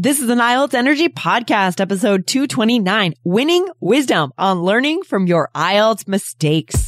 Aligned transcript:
This 0.00 0.20
is 0.20 0.30
an 0.30 0.38
IELTS 0.38 0.74
Energy 0.74 1.08
Podcast, 1.08 1.80
episode 1.80 2.24
229, 2.28 3.14
Winning 3.24 3.66
Wisdom 3.80 4.32
on 4.38 4.62
Learning 4.62 5.02
from 5.02 5.26
Your 5.26 5.50
IELTS 5.56 6.06
Mistakes. 6.06 6.87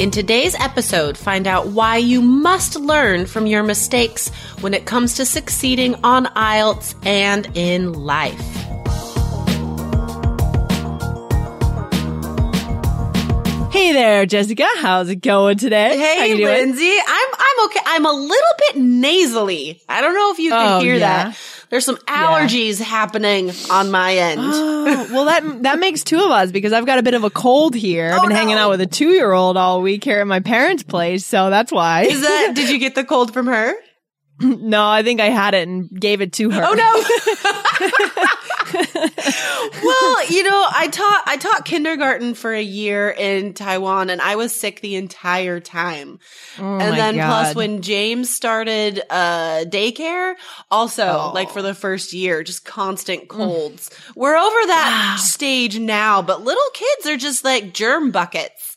In 0.00 0.10
today's 0.10 0.54
episode, 0.54 1.18
find 1.18 1.46
out 1.46 1.66
why 1.68 1.98
you 1.98 2.22
must 2.22 2.74
learn 2.74 3.26
from 3.26 3.46
your 3.46 3.62
mistakes 3.62 4.30
when 4.62 4.72
it 4.72 4.86
comes 4.86 5.14
to 5.16 5.26
succeeding 5.26 5.94
on 6.02 6.24
IELTS 6.24 6.94
and 7.04 7.46
in 7.54 7.92
life. 7.92 8.40
Hey 13.72 13.92
there, 13.92 14.26
Jessica. 14.26 14.66
How's 14.78 15.08
it 15.08 15.16
going 15.22 15.56
today? 15.56 15.96
How 15.96 16.04
Hey? 16.04 16.34
Lindsay. 16.44 16.92
I'm 17.06 17.28
I'm 17.38 17.66
okay. 17.66 17.80
I'm 17.86 18.04
a 18.04 18.12
little 18.12 18.54
bit 18.58 18.76
nasally. 18.78 19.80
I 19.88 20.00
don't 20.00 20.14
know 20.14 20.32
if 20.32 20.38
you 20.40 20.50
can 20.50 20.72
Oh, 20.72 20.80
hear 20.80 20.94
yeah. 20.96 21.24
that. 21.30 21.38
There's 21.70 21.84
some 21.84 21.96
allergies 21.98 22.80
happening 22.80 23.52
on 23.70 23.90
my 23.92 24.16
end. 24.16 24.40
Oh, 24.42 25.06
well, 25.12 25.24
that 25.26 25.62
that 25.62 25.78
makes 25.78 26.02
two 26.02 26.18
of 26.18 26.30
us 26.30 26.50
because 26.50 26.72
I've 26.72 26.84
got 26.84 26.98
a 26.98 27.02
bit 27.02 27.14
of 27.14 27.22
a 27.24 27.30
cold 27.30 27.74
here. 27.76 28.10
I've 28.12 28.18
Oh, 28.18 28.22
been 28.22 28.36
hanging 28.36 28.56
out 28.56 28.70
with 28.70 28.80
a 28.80 28.86
two 28.86 29.10
year 29.10 29.32
old 29.32 29.56
all 29.56 29.80
week 29.80 30.02
here 30.02 30.20
at 30.20 30.26
my 30.26 30.40
parents' 30.40 30.82
place, 30.82 31.24
so 31.24 31.48
that's 31.48 31.70
why. 31.70 32.02
Is 32.02 32.20
that 32.20 32.52
did 32.54 32.70
you 32.70 32.78
get 32.78 32.96
the 32.96 33.04
cold 33.04 33.32
from 33.32 33.46
her? 33.46 33.72
no, 34.40 34.88
I 34.88 35.02
think 35.02 35.20
I 35.20 35.26
had 35.26 35.54
it 35.54 35.68
and 35.68 35.88
gave 35.88 36.20
it 36.20 36.32
to 36.34 36.46
oh, 36.46 36.50
her. 36.50 36.64
Oh 36.64 36.74
no. 36.74 38.24
well, 39.82 40.26
you 40.30 40.42
know, 40.42 40.66
I 40.72 40.88
taught 40.90 41.22
I 41.26 41.36
taught 41.36 41.64
kindergarten 41.64 42.34
for 42.34 42.52
a 42.52 42.62
year 42.62 43.10
in 43.10 43.54
Taiwan 43.54 44.10
and 44.10 44.20
I 44.20 44.36
was 44.36 44.54
sick 44.54 44.80
the 44.80 44.96
entire 44.96 45.60
time. 45.60 46.18
Oh 46.58 46.78
and 46.78 46.96
then 46.96 47.14
plus 47.14 47.54
when 47.54 47.82
James 47.82 48.30
started 48.30 49.02
uh 49.10 49.64
daycare, 49.66 50.34
also 50.70 51.00
Oh. 51.10 51.32
like 51.34 51.50
for 51.50 51.62
the 51.62 51.74
first 51.74 52.12
year, 52.12 52.42
just 52.42 52.64
constant 52.64 53.28
colds. 53.28 53.90
We're 54.14 54.36
over 54.36 54.66
that 54.66 55.18
stage 55.20 55.78
now, 55.78 56.22
but 56.22 56.42
little 56.42 56.62
kids 56.74 57.06
are 57.06 57.16
just 57.16 57.44
like 57.44 57.72
germ 57.74 58.10
buckets. 58.10 58.69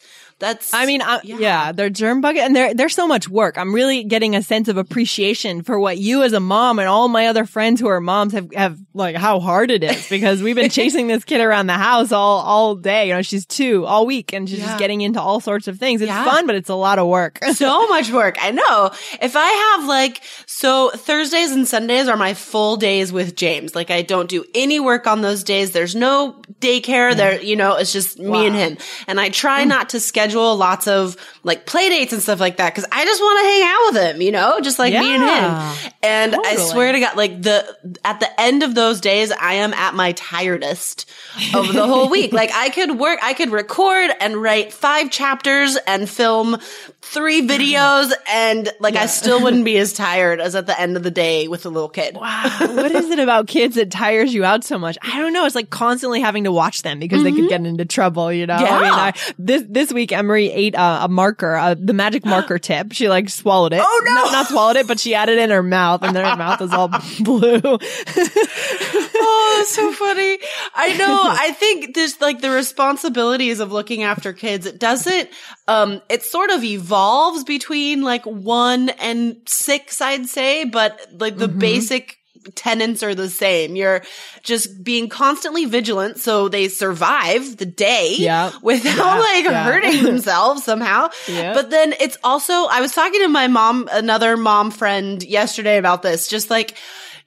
That's 0.44 0.74
I 0.74 0.86
mean, 0.86 1.02
I, 1.02 1.22
Yeah. 1.24 1.38
yeah. 1.40 1.72
they're 1.72 1.90
germ 1.90 2.20
bucket 2.20 2.42
and 2.42 2.54
they're, 2.54 2.74
they're 2.74 2.90
so 2.90 3.08
much 3.08 3.30
work. 3.30 3.58
I'm 3.58 3.74
really 3.74 4.04
getting 4.04 4.36
a 4.36 4.44
sense 4.44 4.68
of 4.68 4.76
appreciation 4.76 5.64
for 5.64 5.80
what 5.80 5.98
you 6.00 6.22
as 6.22 6.34
a 6.34 6.42
mom 6.42 6.80
and 6.80 6.90
all 6.90 7.08
my 7.08 7.28
other 7.28 7.46
friends 7.46 7.80
who 7.80 7.88
are 7.88 8.02
moms 8.02 8.34
have, 8.34 8.52
have 8.54 8.78
like 8.94 9.16
how 9.16 9.40
hard 9.40 9.72
it 9.72 9.86
is 9.86 10.10
because 10.10 10.44
we've 10.44 10.58
been 10.58 10.70
chasing 10.82 11.08
this 11.08 11.24
kid 11.24 11.40
around 11.40 11.68
the 11.68 11.74
house 11.78 12.12
all, 12.12 12.40
all 12.42 12.76
day. 12.76 13.08
You 13.08 13.14
know, 13.14 13.22
she's 13.22 13.46
two 13.46 13.86
all 13.86 14.06
week 14.06 14.34
and 14.34 14.50
she's 14.50 14.60
Yeah. 14.60 14.66
just 14.66 14.80
getting 14.80 15.00
into 15.00 15.22
all 15.22 15.40
sorts 15.40 15.70
of 15.70 15.80
things. 15.80 16.02
It's 16.02 16.10
Yeah. 16.10 16.26
fun, 16.26 16.46
but 16.46 16.56
it's 16.56 16.70
a 16.70 16.76
lot 16.76 17.00
of 17.00 17.08
work. 17.08 17.40
so 17.54 17.88
much 17.88 18.12
work. 18.12 18.36
I 18.42 18.52
know. 18.52 18.92
If 19.22 19.38
I 19.38 19.48
have 19.78 19.88
like, 19.88 20.22
so 20.46 20.90
Thursdays 20.90 21.52
and 21.52 21.66
Sundays 21.66 22.10
are 22.10 22.18
my 22.18 22.34
full 22.34 22.76
days 22.76 23.14
with 23.14 23.38
James. 23.38 23.76
Like 23.76 23.92
I 23.92 24.02
don't 24.02 24.28
do 24.28 24.44
any 24.54 24.82
work 24.82 25.08
on 25.08 25.22
those 25.22 25.42
days. 25.46 25.72
There's 25.72 25.96
no 25.96 26.42
daycare 26.60 27.16
there, 27.16 27.42
you 27.42 27.56
know, 27.56 27.78
it's 27.78 27.94
just 27.94 28.20
me 28.20 28.46
and 28.46 28.56
him. 28.56 28.78
And 29.08 29.22
I 29.22 29.30
try 29.30 29.64
mm. 29.64 29.68
not 29.70 29.90
to 29.90 30.02
schedule 30.02 30.33
lots 30.42 30.88
of 30.88 31.16
like 31.44 31.66
play 31.66 31.90
dates 31.90 32.14
and 32.14 32.22
stuff 32.22 32.40
like 32.40 32.58
that 32.58 32.74
because 32.74 32.88
I 32.92 33.06
just 33.06 33.22
want 33.22 33.40
to 33.40 33.46
hang 33.46 33.64
out 33.64 33.80
with 33.88 34.16
him, 34.16 34.22
you 34.22 34.32
know, 34.32 34.60
just 34.62 34.80
like 34.80 34.94
me 34.94 35.16
and 35.16 35.24
him. 35.24 35.92
And 36.02 36.36
I 36.36 36.56
swear 36.56 36.92
to 36.92 37.00
God, 37.00 37.16
like 37.16 37.42
the, 37.42 37.98
at 38.04 38.20
the 38.20 38.42
end 38.42 38.64
of 38.64 38.76
those 38.76 39.02
days, 39.02 39.32
I 39.32 39.56
am 39.56 39.74
at 39.74 39.94
my 39.94 40.12
tiredest 40.14 41.10
of 41.54 41.74
the 41.74 41.86
whole 41.86 42.10
week. 42.10 42.32
Like 42.44 42.52
I 42.54 42.70
could 42.70 42.98
work, 43.00 43.20
I 43.22 43.34
could 43.34 43.52
record 43.52 44.10
and 44.20 44.36
write 44.36 44.74
five 44.74 45.12
chapters 45.12 45.78
and 45.86 46.10
film 46.10 46.58
three 47.04 47.46
videos 47.48 48.12
and 48.30 48.72
like 48.80 48.96
I 48.96 49.06
still 49.06 49.42
wouldn't 49.42 49.66
be 49.66 49.78
as 49.78 49.94
tired 50.04 50.42
as 50.42 50.56
at 50.56 50.66
the 50.66 50.80
end 50.80 50.98
of 50.98 51.04
the 51.04 51.12
day 51.12 51.48
with 51.48 51.66
a 51.66 51.70
little 51.70 51.90
kid. 51.90 52.16
Wow. 52.16 52.58
what 52.60 52.92
is 52.92 53.10
it 53.10 53.20
about 53.20 53.48
kids 53.48 53.76
that 53.76 53.92
tires 53.92 54.34
you 54.34 54.44
out 54.44 54.64
so 54.64 54.80
much? 54.80 54.98
I 55.02 55.20
don't 55.20 55.34
know. 55.34 55.46
It's 55.46 55.56
like 55.56 55.70
constantly 55.70 56.22
having 56.22 56.46
to 56.46 56.52
watch 56.52 56.82
them 56.82 57.00
because 57.00 57.24
they 57.24 57.32
could 57.32 57.42
mm-hmm. 57.42 57.50
get 57.50 57.66
into 57.66 57.86
trouble, 57.86 58.32
you 58.32 58.48
know? 58.48 58.56
I 58.56 58.82
mean, 58.82 58.94
I, 58.94 59.14
this, 59.38 59.64
this 59.68 59.94
week, 59.94 60.12
Emery 60.24 60.50
ate 60.52 60.76
uh, 60.76 61.00
a 61.04 61.08
marker, 61.10 61.56
uh, 61.56 61.76
the 61.78 61.94
magic 61.94 62.26
marker 62.26 62.58
tip. 62.70 62.94
She 62.94 63.10
like 63.10 63.30
swallowed 63.30 63.74
it. 63.74 63.82
Oh, 63.84 64.02
no. 64.06 64.14
Not, 64.14 64.32
not 64.32 64.48
swallowed 64.48 64.78
it, 64.78 64.88
but 64.88 65.00
she 65.00 65.12
had 65.12 65.28
it 65.30 65.38
in 65.38 65.50
her 65.50 65.64
mouth 65.64 66.02
and 66.04 66.16
then 66.16 66.24
her 66.26 66.36
mouth 66.38 66.60
was 66.62 66.72
all 66.74 66.88
blue. 67.20 67.62
oh, 67.66 69.56
that's 69.58 69.76
so 69.76 69.92
funny. 69.94 70.40
I 70.76 70.96
know. 70.98 71.22
I 71.26 71.52
think 71.52 71.96
there's 71.96 72.20
like 72.22 72.42
the 72.42 72.50
responsibilities 72.52 73.60
of 73.60 73.72
looking 73.72 74.04
after 74.04 74.34
kids. 74.34 74.66
It 74.66 74.80
doesn't, 74.80 75.30
um, 75.68 76.02
it 76.10 76.24
sort 76.24 76.50
of 76.52 76.64
evolves 76.64 77.44
between 77.44 78.02
like 78.02 78.26
one 78.26 78.90
and 78.90 79.38
six, 79.46 80.02
I'd 80.02 80.28
say, 80.28 80.64
but 80.66 81.00
like 81.14 81.34
Mm-hmm. 81.34 81.40
the 81.40 81.48
basic 81.48 82.18
tenets 82.56 83.04
are 83.04 83.16
the 83.16 83.30
same. 83.30 83.76
You're 83.76 84.02
just 84.44 84.84
being 84.84 85.10
constantly 85.10 85.66
vigilant 85.66 86.20
so 86.20 86.50
they 86.50 86.68
survive 86.68 87.58
the 87.58 87.66
day 87.66 88.16
Yeah. 88.18 88.52
without 88.62 88.96
Yeah. 88.98 89.20
like 89.20 89.46
Yeah. 89.46 89.64
hurting 89.64 90.04
themselves 90.10 90.64
somehow. 90.64 91.10
Yeah. 91.28 91.54
But 91.54 91.70
then 91.70 91.94
it's 92.00 92.18
also, 92.24 92.54
I 92.54 92.82
was 92.82 92.92
talking 92.94 93.22
to 93.22 93.28
my 93.30 93.48
mom, 93.48 93.90
another 93.92 94.38
mom 94.38 94.72
friend 94.72 95.22
yesterday 95.24 95.78
about 95.78 96.02
this, 96.02 96.28
just 96.28 96.50
like, 96.50 96.76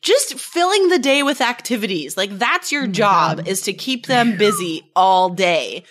just 0.02 0.38
filling 0.38 0.88
the 0.88 0.98
day 0.98 1.22
with 1.22 1.40
activities. 1.40 2.16
Like 2.16 2.38
that's 2.38 2.70
Oh 2.70 2.70
your 2.70 2.86
job 2.86 3.48
is 3.48 3.62
to 3.62 3.72
keep 3.72 4.06
them 4.06 4.36
busy 4.36 4.82
all 4.94 5.30
day. 5.30 5.84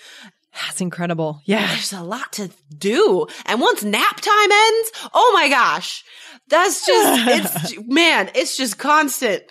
That's 0.53 0.79
incredible. 0.79 1.41
Yeah. 1.43 1.67
There's 1.67 1.91
a 1.91 2.01
lot 2.01 2.31
to 2.33 2.49
do. 2.77 3.27
And 3.45 3.59
once 3.59 3.83
nap 3.83 4.21
time 4.21 4.51
ends, 4.51 4.91
oh 5.13 5.31
my 5.33 5.49
gosh. 5.49 6.05
That's 6.50 6.85
just, 6.85 7.28
it's, 7.28 7.73
man, 7.88 8.29
it's 8.35 8.56
just 8.57 8.78
constant. 8.78 9.44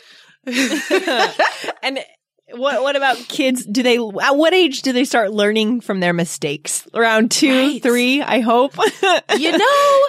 And 1.83 1.99
what, 2.53 2.83
what 2.83 2.97
about 2.97 3.17
kids? 3.17 3.65
Do 3.65 3.83
they, 3.83 3.97
at 3.97 4.37
what 4.37 4.53
age 4.55 4.83
do 4.83 4.93
they 4.93 5.05
start 5.05 5.33
learning 5.33 5.81
from 5.81 6.01
their 6.01 6.13
mistakes? 6.13 6.87
Around 6.95 7.31
two, 7.31 7.51
Right. 7.51 7.83
three, 7.83 8.23
I 8.23 8.41
hope. 8.41 8.77
You 9.37 9.53
know, 9.53 10.03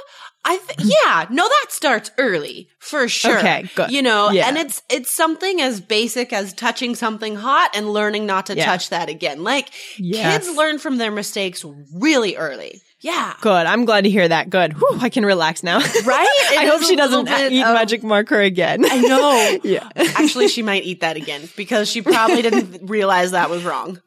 I 0.47 0.57
th- 0.67 0.79
yeah, 1.05 1.25
no, 1.31 1.47
that 1.47 1.65
starts 1.69 2.11
early 2.19 2.69
for 2.79 3.07
sure. 3.07 3.39
Okay, 3.39 3.67
good. 3.75 3.91
You 3.91 4.01
know, 4.03 4.29
Yeah. 4.29 4.47
and 4.47 4.57
it's 4.57 4.83
it's 4.91 5.11
something 5.11 5.59
as 5.61 5.81
basic 5.81 6.31
as 6.33 6.53
touching 6.53 6.93
something 6.93 7.35
hot 7.35 7.71
and 7.75 7.91
learning 7.91 8.25
not 8.27 8.45
to 8.47 8.55
Yeah. 8.55 8.65
touch 8.65 8.89
that 8.89 9.09
again. 9.09 9.43
Like 9.43 9.69
Yes. 9.97 10.45
kids 10.45 10.55
learn 10.55 10.77
from 10.77 10.97
their 10.97 11.11
mistakes 11.11 11.65
really 11.95 12.35
early. 12.35 12.79
Yeah. 13.05 13.35
Good. 13.39 13.67
I'm 13.67 13.85
glad 13.85 14.05
to 14.05 14.09
hear 14.09 14.27
that. 14.27 14.49
Good. 14.49 14.73
Whew, 14.73 14.97
I 14.99 15.09
can 15.09 15.23
relax 15.27 15.61
now. 15.61 15.77
Right? 15.77 16.27
I 16.57 16.65
hope 16.67 16.81
she 16.81 16.95
doesn't 16.95 17.27
eat 17.29 17.61
of- 17.61 17.75
magic 17.75 18.01
marker 18.01 18.41
again. 18.41 18.83
I 18.83 18.99
know. 18.99 19.59
yeah. 19.63 19.87
Actually, 19.95 20.47
she 20.47 20.63
might 20.63 20.85
eat 20.85 21.01
that 21.01 21.15
again 21.15 21.47
because 21.55 21.87
she 21.87 22.01
probably 22.01 22.41
didn't 22.41 22.79
realize 22.89 23.29
that 23.31 23.51
was 23.51 23.63
wrong. 23.63 23.99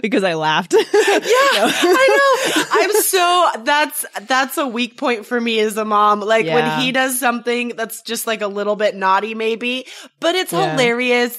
because 0.00 0.24
I 0.24 0.32
laughed. 0.34 0.72
Yeah. 0.72 0.80
I 0.84 2.54
know. 2.56 2.62
I'm 2.72 2.92
so 3.02 3.48
that's 3.64 4.04
that's 4.22 4.56
a 4.56 4.66
weak 4.66 4.96
point 4.96 5.26
for 5.26 5.38
me 5.38 5.60
as 5.60 5.76
a 5.76 5.84
mom. 5.84 6.20
Like 6.20 6.46
Yeah. 6.46 6.54
when 6.54 6.80
he 6.80 6.92
does 6.92 7.18
something 7.20 7.70
that's 7.76 8.00
just 8.02 8.26
like 8.26 8.40
a 8.40 8.46
little 8.48 8.76
bit 8.76 8.94
naughty, 8.94 9.34
maybe, 9.34 9.86
but 10.20 10.34
it's 10.34 10.52
Yeah. 10.52 10.70
hilarious. 10.72 11.38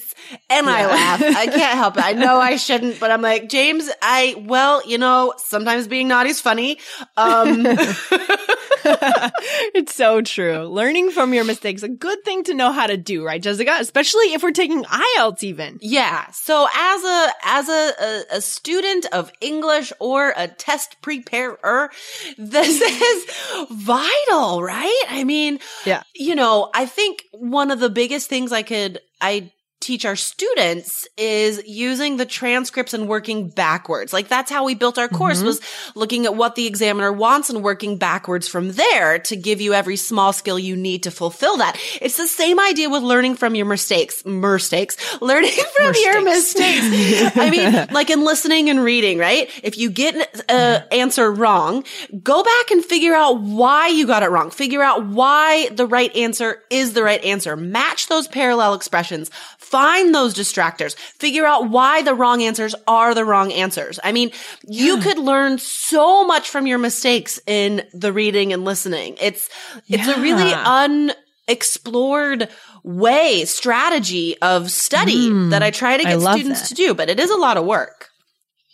And 0.50 0.70
I 0.70 0.86
laugh. 0.86 1.22
I 1.22 1.48
can't 1.48 1.78
help 1.78 1.98
it. 1.98 2.04
I 2.06 2.14
know 2.14 2.38
I 2.38 2.56
shouldn't, 2.56 3.00
but 3.00 3.12
I'm 3.12 3.22
like, 3.22 3.50
James, 3.50 3.90
I, 4.02 4.36
well, 4.48 4.82
you 4.88 4.98
know, 4.98 5.23
sometimes 5.38 5.88
being 5.88 6.08
naughty 6.10 6.30
is 6.32 6.42
funny. 6.42 6.78
Um, 7.16 7.66
it's 8.86 9.96
so 9.96 10.22
true. 10.22 10.66
Learning 10.68 11.12
from 11.12 11.34
your 11.34 11.44
mistakes, 11.46 11.84
a 11.84 11.88
good 11.90 12.24
thing 12.26 12.44
to 12.46 12.54
know 12.54 12.72
how 12.72 12.88
to 12.88 12.98
do, 12.98 13.24
right, 13.26 13.42
Jessica? 13.42 13.76
Especially 13.80 14.34
if 14.34 14.44
we're 14.44 14.52
taking 14.52 14.84
IELTS 14.84 15.44
even. 15.44 15.80
Yeah. 15.82 16.30
So 16.32 16.68
as 16.76 17.04
a 17.04 17.28
as 17.46 17.70
a, 17.70 17.92
a 18.02 18.24
a 18.38 18.42
student 18.42 19.06
of 19.14 19.32
English 19.42 19.94
or 20.00 20.34
a 20.36 20.48
test 20.48 20.98
preparer, 21.02 21.90
this 22.38 22.82
is 22.82 23.26
vital, 23.72 24.62
right? 24.62 25.04
I 25.10 25.24
mean, 25.24 25.60
Yeah. 25.86 26.04
you 26.16 26.36
know, 26.36 26.70
I 26.74 26.86
think 26.86 27.24
one 27.32 27.72
of 27.72 27.80
the 27.80 27.90
biggest 27.90 28.30
things 28.30 28.52
I 28.52 28.64
could 28.64 29.00
I 29.22 29.52
teach 29.84 30.06
our 30.06 30.16
students 30.16 31.08
is 31.18 31.62
using 31.68 32.18
the 32.18 32.26
transcripts 32.26 32.94
and 32.94 33.08
working 33.08 33.50
backwards. 33.50 34.14
Like 34.14 34.28
that's 34.28 34.50
how 34.52 34.64
we 34.66 34.76
built 34.76 34.98
our 34.98 35.08
course 35.08 35.34
Mm-hmm. 35.34 35.48
was 35.48 35.62
looking 35.96 36.26
at 36.26 36.36
what 36.36 36.56
the 36.56 36.68
examiner 36.68 37.12
wants 37.12 37.50
and 37.50 37.64
working 37.64 37.98
backwards 37.98 38.48
from 38.48 38.72
there 38.74 39.20
to 39.20 39.36
give 39.36 39.62
you 39.62 39.74
every 39.74 39.96
small 39.98 40.32
skill 40.32 40.60
you 40.60 40.76
need 40.76 41.04
to 41.04 41.12
fulfill 41.12 41.58
that. 41.58 41.78
It's 42.02 42.18
the 42.18 42.28
same 42.28 42.60
idea 42.60 42.90
with 42.90 43.02
learning 43.04 43.36
from 43.36 43.56
your 43.56 43.66
mistakes, 43.66 44.24
mistakes, 44.26 44.96
learning 45.22 45.52
from 45.76 45.94
your 46.04 46.22
mistakes. 46.24 47.36
I 47.36 47.50
mean, 47.50 47.88
like 47.92 48.10
in 48.10 48.24
listening 48.24 48.70
and 48.70 48.84
reading, 48.84 49.18
right? 49.18 49.50
If 49.64 49.78
you 49.78 49.90
get 49.90 50.44
an 50.50 50.84
answer 50.92 51.32
wrong, 51.32 51.84
go 52.22 52.44
back 52.44 52.72
and 52.72 52.86
figure 52.86 53.14
out 53.14 53.42
why 53.42 53.88
you 53.88 54.06
got 54.08 54.24
it 54.24 54.30
wrong. 54.30 54.52
Figure 54.52 54.84
out 54.84 55.06
why 55.06 55.70
the 55.70 55.88
right 55.88 56.16
answer 56.16 56.62
is 56.70 56.94
the 56.94 57.04
right 57.04 57.24
answer. 57.24 57.56
Match 57.56 58.08
those 58.08 58.28
parallel 58.28 58.76
expressions. 58.76 59.32
Find 59.74 60.14
those 60.14 60.36
distractors. 60.36 60.96
Figure 60.96 61.48
out 61.48 61.68
why 61.68 62.04
the 62.04 62.14
wrong 62.14 62.44
answers 62.44 62.76
are 62.88 63.16
the 63.16 63.26
wrong 63.26 63.52
answers. 63.52 64.00
I 64.04 64.12
mean, 64.12 64.30
you 64.68 65.00
could 65.00 65.18
learn 65.18 65.58
so 65.58 66.28
much 66.28 66.48
from 66.48 66.68
your 66.68 66.78
mistakes 66.78 67.40
in 67.48 67.82
the 67.92 68.14
reading 68.14 68.54
and 68.54 68.66
listening. 68.66 69.18
It's, 69.20 69.50
it's 69.88 70.08
a 70.08 70.22
really 70.22 70.54
unexplored 70.54 72.50
way, 72.84 73.46
strategy 73.46 74.40
of 74.44 74.70
study 74.70 75.32
mm. 75.32 75.50
that 75.50 75.64
I 75.64 75.72
try 75.72 75.98
to 75.98 76.04
get 76.04 76.22
students 76.22 76.62
that. 76.62 76.68
to 76.68 76.76
do, 76.76 76.94
but 76.94 77.10
it 77.10 77.20
is 77.20 77.32
a 77.32 77.38
lot 77.38 77.58
of 77.58 77.66
work. 77.66 78.10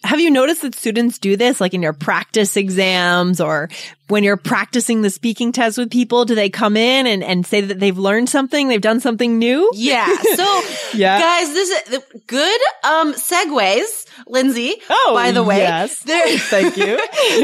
Have 0.04 0.20
you 0.20 0.30
noticed 0.32 0.64
that 0.64 0.76
students 0.76 1.18
do 1.18 1.38
this 1.38 1.62
like 1.62 1.74
in 1.74 1.82
your 1.82 1.94
practice 1.94 2.58
exams 2.58 3.40
or 3.40 3.70
when 4.10 4.24
you're 4.24 4.38
practicing 4.38 5.02
the 5.02 5.10
speaking 5.10 5.52
test 5.52 5.78
with 5.78 5.90
people? 5.92 6.26
Do 6.26 6.36
they 6.36 6.50
come 6.50 6.76
in 6.76 7.08
and, 7.08 7.24
and 7.24 7.46
say 7.46 7.62
that 7.62 7.80
they've 7.80 7.98
learned 7.98 8.30
something? 8.30 8.68
They've 8.68 8.82
done 8.82 9.00
something 9.00 9.40
new? 9.40 9.72
Yeah. 9.74 10.08
So, 10.36 10.62
Yeah. 10.94 11.20
guys, 11.20 11.54
this 11.54 11.70
is 11.90 12.00
good 12.28 12.62
um 12.84 13.14
segues, 13.14 14.06
Lindsay. 14.28 14.76
Oh, 14.90 15.12
by 15.14 15.32
the 15.32 15.44
way, 15.44 15.60
yes. 15.60 16.00
There- 16.04 16.38
Thank 16.38 16.78
you. 16.78 16.98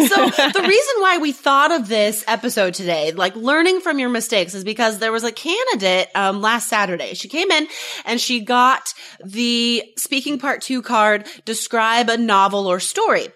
so 0.08 0.26
the 0.30 0.66
reason 0.68 0.94
why 1.02 1.18
we 1.22 1.32
thought 1.32 1.72
of 1.72 1.88
this 1.88 2.24
episode 2.28 2.74
today, 2.74 3.12
like 3.12 3.36
learning 3.36 3.82
from 3.82 4.00
your 4.00 4.10
mistakes, 4.10 4.54
is 4.54 4.64
because 4.64 5.00
there 5.00 5.12
was 5.12 5.24
a 5.24 5.32
candidate 5.32 6.10
um, 6.16 6.42
last 6.42 6.70
Saturday. 6.70 7.14
She 7.16 7.28
came 7.28 7.52
in 7.52 7.68
and 8.06 8.20
she 8.22 8.40
got 8.42 8.94
the 9.24 9.84
speaking 9.98 10.40
part 10.40 10.62
two 10.62 10.82
card. 10.82 11.28
Describe 11.46 12.10
a 12.10 12.18
novel 12.18 12.68
or 12.68 12.80
story. 12.80 13.28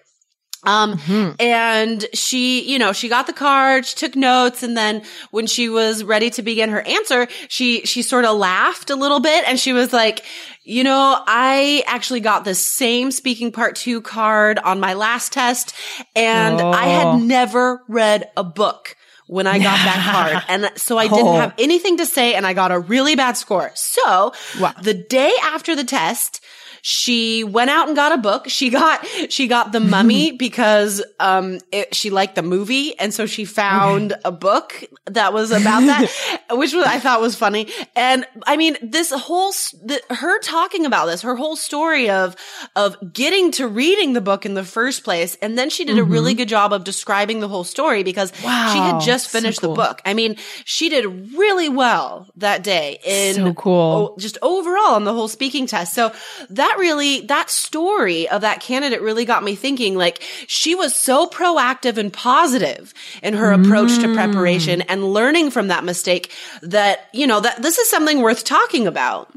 Um, 0.64 0.96
Mm-hmm. 0.98 1.36
and 1.40 2.06
she, 2.12 2.70
you 2.70 2.78
know, 2.78 2.92
she 2.92 3.08
got 3.08 3.26
the 3.26 3.32
card, 3.32 3.86
she 3.86 3.96
took 3.96 4.14
notes, 4.14 4.62
and 4.62 4.76
then 4.76 5.02
when 5.30 5.46
she 5.46 5.68
was 5.70 6.04
ready 6.04 6.28
to 6.30 6.42
begin 6.42 6.68
her 6.70 6.82
answer, 6.82 7.28
she, 7.48 7.80
she 7.86 8.02
sort 8.02 8.24
of 8.26 8.36
laughed 8.36 8.90
a 8.90 8.96
little 8.96 9.20
bit 9.20 9.44
and 9.48 9.58
she 9.58 9.72
was 9.72 9.92
like, 9.92 10.22
you 10.62 10.84
know, 10.84 11.22
I 11.26 11.82
actually 11.86 12.20
got 12.20 12.44
the 12.44 12.54
same 12.54 13.10
speaking 13.10 13.52
part 13.52 13.74
two 13.74 14.02
card 14.02 14.58
on 14.58 14.80
my 14.80 14.92
last 14.94 15.32
test 15.32 15.74
and 16.14 16.60
I 16.60 16.86
Oh. 16.88 16.90
had 16.90 17.22
never 17.22 17.82
read 17.88 18.30
a 18.36 18.44
book 18.44 18.96
when 19.26 19.46
I 19.46 19.58
got 19.58 19.78
that 19.78 20.12
card. 20.12 20.42
And 20.48 20.70
so 20.78 20.98
I 20.98 21.06
didn't 21.08 21.32
Oh. 21.32 21.40
have 21.40 21.54
anything 21.58 21.96
to 21.98 22.06
say 22.06 22.34
and 22.34 22.46
I 22.46 22.52
got 22.52 22.70
a 22.72 22.78
really 22.78 23.16
bad 23.16 23.36
score. 23.38 23.70
So 23.74 24.32
Wow. 24.58 24.74
the 24.82 24.92
day 24.94 25.32
after 25.42 25.74
the 25.74 25.84
test, 25.84 26.44
she 26.82 27.44
went 27.44 27.70
out 27.70 27.88
and 27.88 27.96
got 27.96 28.12
a 28.12 28.18
book. 28.18 28.48
She 28.48 28.70
got, 28.70 29.06
she 29.28 29.46
got 29.46 29.72
The 29.72 29.80
Mummy 29.80 30.32
because, 30.38 31.02
um, 31.18 31.58
it, 31.72 31.94
she 31.94 32.10
liked 32.10 32.34
the 32.34 32.42
movie. 32.42 32.98
And 32.98 33.12
so 33.12 33.26
she 33.26 33.44
found 33.44 34.14
a 34.24 34.32
book 34.32 34.84
that 35.06 35.32
was 35.32 35.50
about 35.50 35.80
that, 35.86 36.10
which 36.50 36.72
was, 36.72 36.84
I 36.84 36.98
thought 36.98 37.20
was 37.20 37.36
funny. 37.36 37.68
And 37.96 38.24
I 38.46 38.56
mean, 38.56 38.76
this 38.82 39.10
whole, 39.12 39.50
the, 39.84 40.00
her 40.10 40.38
talking 40.40 40.86
about 40.86 41.06
this, 41.06 41.22
her 41.22 41.34
whole 41.36 41.56
story 41.56 42.10
of, 42.10 42.36
of 42.76 42.96
getting 43.12 43.50
to 43.52 43.66
reading 43.68 44.12
the 44.12 44.20
book 44.20 44.46
in 44.46 44.54
the 44.54 44.64
first 44.64 45.04
place. 45.04 45.36
And 45.42 45.58
then 45.58 45.70
she 45.70 45.84
did 45.84 45.98
a 45.98 46.04
really 46.04 46.34
good 46.34 46.48
job 46.48 46.72
of 46.72 46.84
describing 46.84 47.40
the 47.40 47.48
whole 47.48 47.64
story 47.64 48.02
because 48.02 48.32
she 48.36 48.46
had 48.46 48.92
Wow, 48.94 49.00
just 49.00 49.30
so 49.30 49.38
finished 49.38 49.60
cool. 49.60 49.70
the 49.70 49.76
book. 49.76 50.00
I 50.04 50.14
mean, 50.14 50.36
she 50.64 50.88
did 50.88 51.04
really 51.36 51.68
well 51.68 52.28
that 52.36 52.62
day 52.62 52.98
in 53.04 53.34
So 53.34 53.54
cool. 53.54 54.14
o- 54.14 54.16
just 54.18 54.38
overall 54.42 54.94
on 54.94 55.04
the 55.04 55.12
whole 55.12 55.28
speaking 55.28 55.66
test. 55.66 55.94
So 55.94 56.12
that 56.50 56.69
really, 56.78 57.20
that 57.22 57.50
story 57.50 58.28
of 58.28 58.42
that 58.42 58.60
candidate 58.60 59.02
really 59.02 59.24
got 59.24 59.42
me 59.42 59.54
thinking 59.54 59.96
like 59.96 60.22
she 60.46 60.74
was 60.74 60.94
so 60.94 61.26
proactive 61.26 61.96
and 61.96 62.12
positive 62.12 62.92
in 63.22 63.34
her 63.34 63.52
approach 63.52 63.98
to 63.98 64.06
Mm. 64.06 64.14
preparation 64.14 64.80
and 64.82 65.12
learning 65.12 65.50
from 65.50 65.68
that 65.68 65.84
mistake 65.84 66.32
that, 66.62 67.08
you 67.12 67.26
know, 67.26 67.40
that 67.40 67.62
this 67.62 67.78
is 67.78 67.88
something 67.88 68.20
worth 68.20 68.44
talking 68.44 68.86
about. 68.86 69.32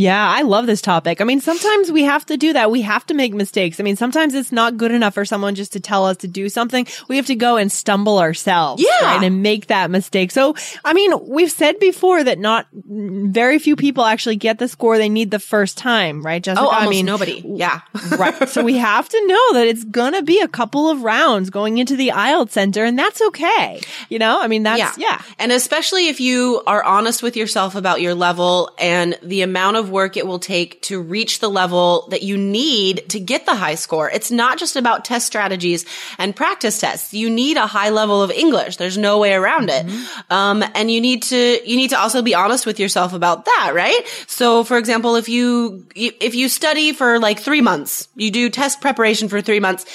Yeah, 0.00 0.26
I 0.26 0.42
love 0.42 0.66
this 0.66 0.80
topic. 0.80 1.20
I 1.20 1.24
mean, 1.24 1.42
sometimes 1.42 1.92
we 1.92 2.04
have 2.04 2.24
to 2.26 2.38
do 2.38 2.54
that. 2.54 2.70
We 2.70 2.80
have 2.80 3.04
to 3.06 3.14
make 3.14 3.34
mistakes. 3.34 3.78
I 3.78 3.82
mean, 3.82 3.96
sometimes 3.96 4.32
it's 4.32 4.50
not 4.50 4.78
good 4.78 4.92
enough 4.92 5.12
for 5.12 5.26
someone 5.26 5.54
just 5.54 5.74
to 5.74 5.80
tell 5.80 6.06
us 6.06 6.16
to 6.18 6.28
do 6.28 6.48
something. 6.48 6.86
We 7.08 7.16
have 7.16 7.26
to 7.26 7.34
go 7.34 7.58
and 7.58 7.70
stumble 7.70 8.18
ourselves. 8.18 8.82
Yeah. 8.82 9.04
Right, 9.16 9.22
and 9.22 9.42
make 9.42 9.66
that 9.66 9.90
mistake. 9.90 10.30
So, 10.30 10.54
I 10.86 10.94
mean, 10.94 11.12
we've 11.28 11.50
said 11.50 11.78
before 11.78 12.24
that 12.24 12.38
not 12.38 12.66
very 12.72 13.58
few 13.58 13.76
people 13.76 14.04
actually 14.04 14.36
get 14.36 14.58
the 14.58 14.68
score 14.68 14.96
they 14.96 15.10
need 15.10 15.30
the 15.30 15.38
first 15.38 15.76
time, 15.76 16.22
right, 16.22 16.42
Jessica? 16.42 16.64
Oh, 16.66 16.70
I 16.70 16.88
mean, 16.88 17.04
nobody. 17.04 17.42
Yeah. 17.44 17.80
right. 18.16 18.48
So 18.48 18.62
we 18.64 18.78
have 18.78 19.06
to 19.06 19.26
know 19.26 19.52
that 19.54 19.66
it's 19.66 19.84
gonna 19.84 20.22
be 20.22 20.40
a 20.40 20.48
couple 20.48 20.88
of 20.88 21.02
rounds 21.02 21.50
going 21.50 21.76
into 21.76 21.96
the 21.96 22.08
IELTS 22.08 22.52
center 22.52 22.84
and 22.84 22.98
that's 22.98 23.20
okay. 23.20 23.82
You 24.08 24.18
know, 24.18 24.40
I 24.40 24.48
mean, 24.48 24.62
that's, 24.62 24.96
yeah. 24.96 25.20
And 25.38 25.52
especially 25.52 26.08
if 26.08 26.20
you 26.20 26.62
are 26.66 26.82
honest 26.82 27.22
with 27.22 27.36
yourself 27.36 27.74
about 27.74 28.00
your 28.00 28.14
level 28.14 28.70
and 28.78 29.18
the 29.22 29.42
amount 29.42 29.76
of 29.76 29.89
work 29.90 30.16
it 30.16 30.26
will 30.26 30.38
take 30.38 30.80
to 30.82 31.00
reach 31.00 31.40
the 31.40 31.48
level 31.48 32.06
that 32.10 32.22
you 32.22 32.38
need 32.38 33.08
to 33.10 33.20
get 33.20 33.46
the 33.46 33.54
high 33.54 33.74
score. 33.74 34.10
It's 34.10 34.30
not 34.30 34.58
just 34.58 34.76
about 34.76 35.04
test 35.04 35.26
strategies 35.26 35.84
and 36.18 36.34
practice 36.34 36.80
tests. 36.80 37.12
You 37.12 37.28
need 37.30 37.56
a 37.56 37.66
high 37.66 37.90
level 37.90 38.22
of 38.22 38.30
English. 38.30 38.76
There's 38.76 38.98
no 38.98 39.18
way 39.18 39.34
around 39.34 39.70
it. 39.70 39.86
Um, 40.30 40.64
and 40.74 40.90
you 40.90 41.00
need 41.00 41.22
to, 41.24 41.60
you 41.68 41.76
need 41.76 41.90
to 41.90 41.98
also 41.98 42.22
be 42.22 42.34
honest 42.34 42.66
with 42.66 42.80
yourself 42.80 43.12
about 43.12 43.44
that, 43.44 43.72
right? 43.74 44.00
So 44.26 44.64
for 44.64 44.78
example, 44.78 45.16
if 45.16 45.28
you, 45.28 45.86
if 45.94 46.34
you 46.34 46.48
study 46.48 46.92
for 46.92 47.18
like 47.18 47.40
three 47.40 47.60
months, 47.60 48.08
you 48.14 48.30
do 48.30 48.50
test 48.50 48.80
preparation 48.80 49.28
for 49.28 49.40
three 49.40 49.60
months, 49.60 49.86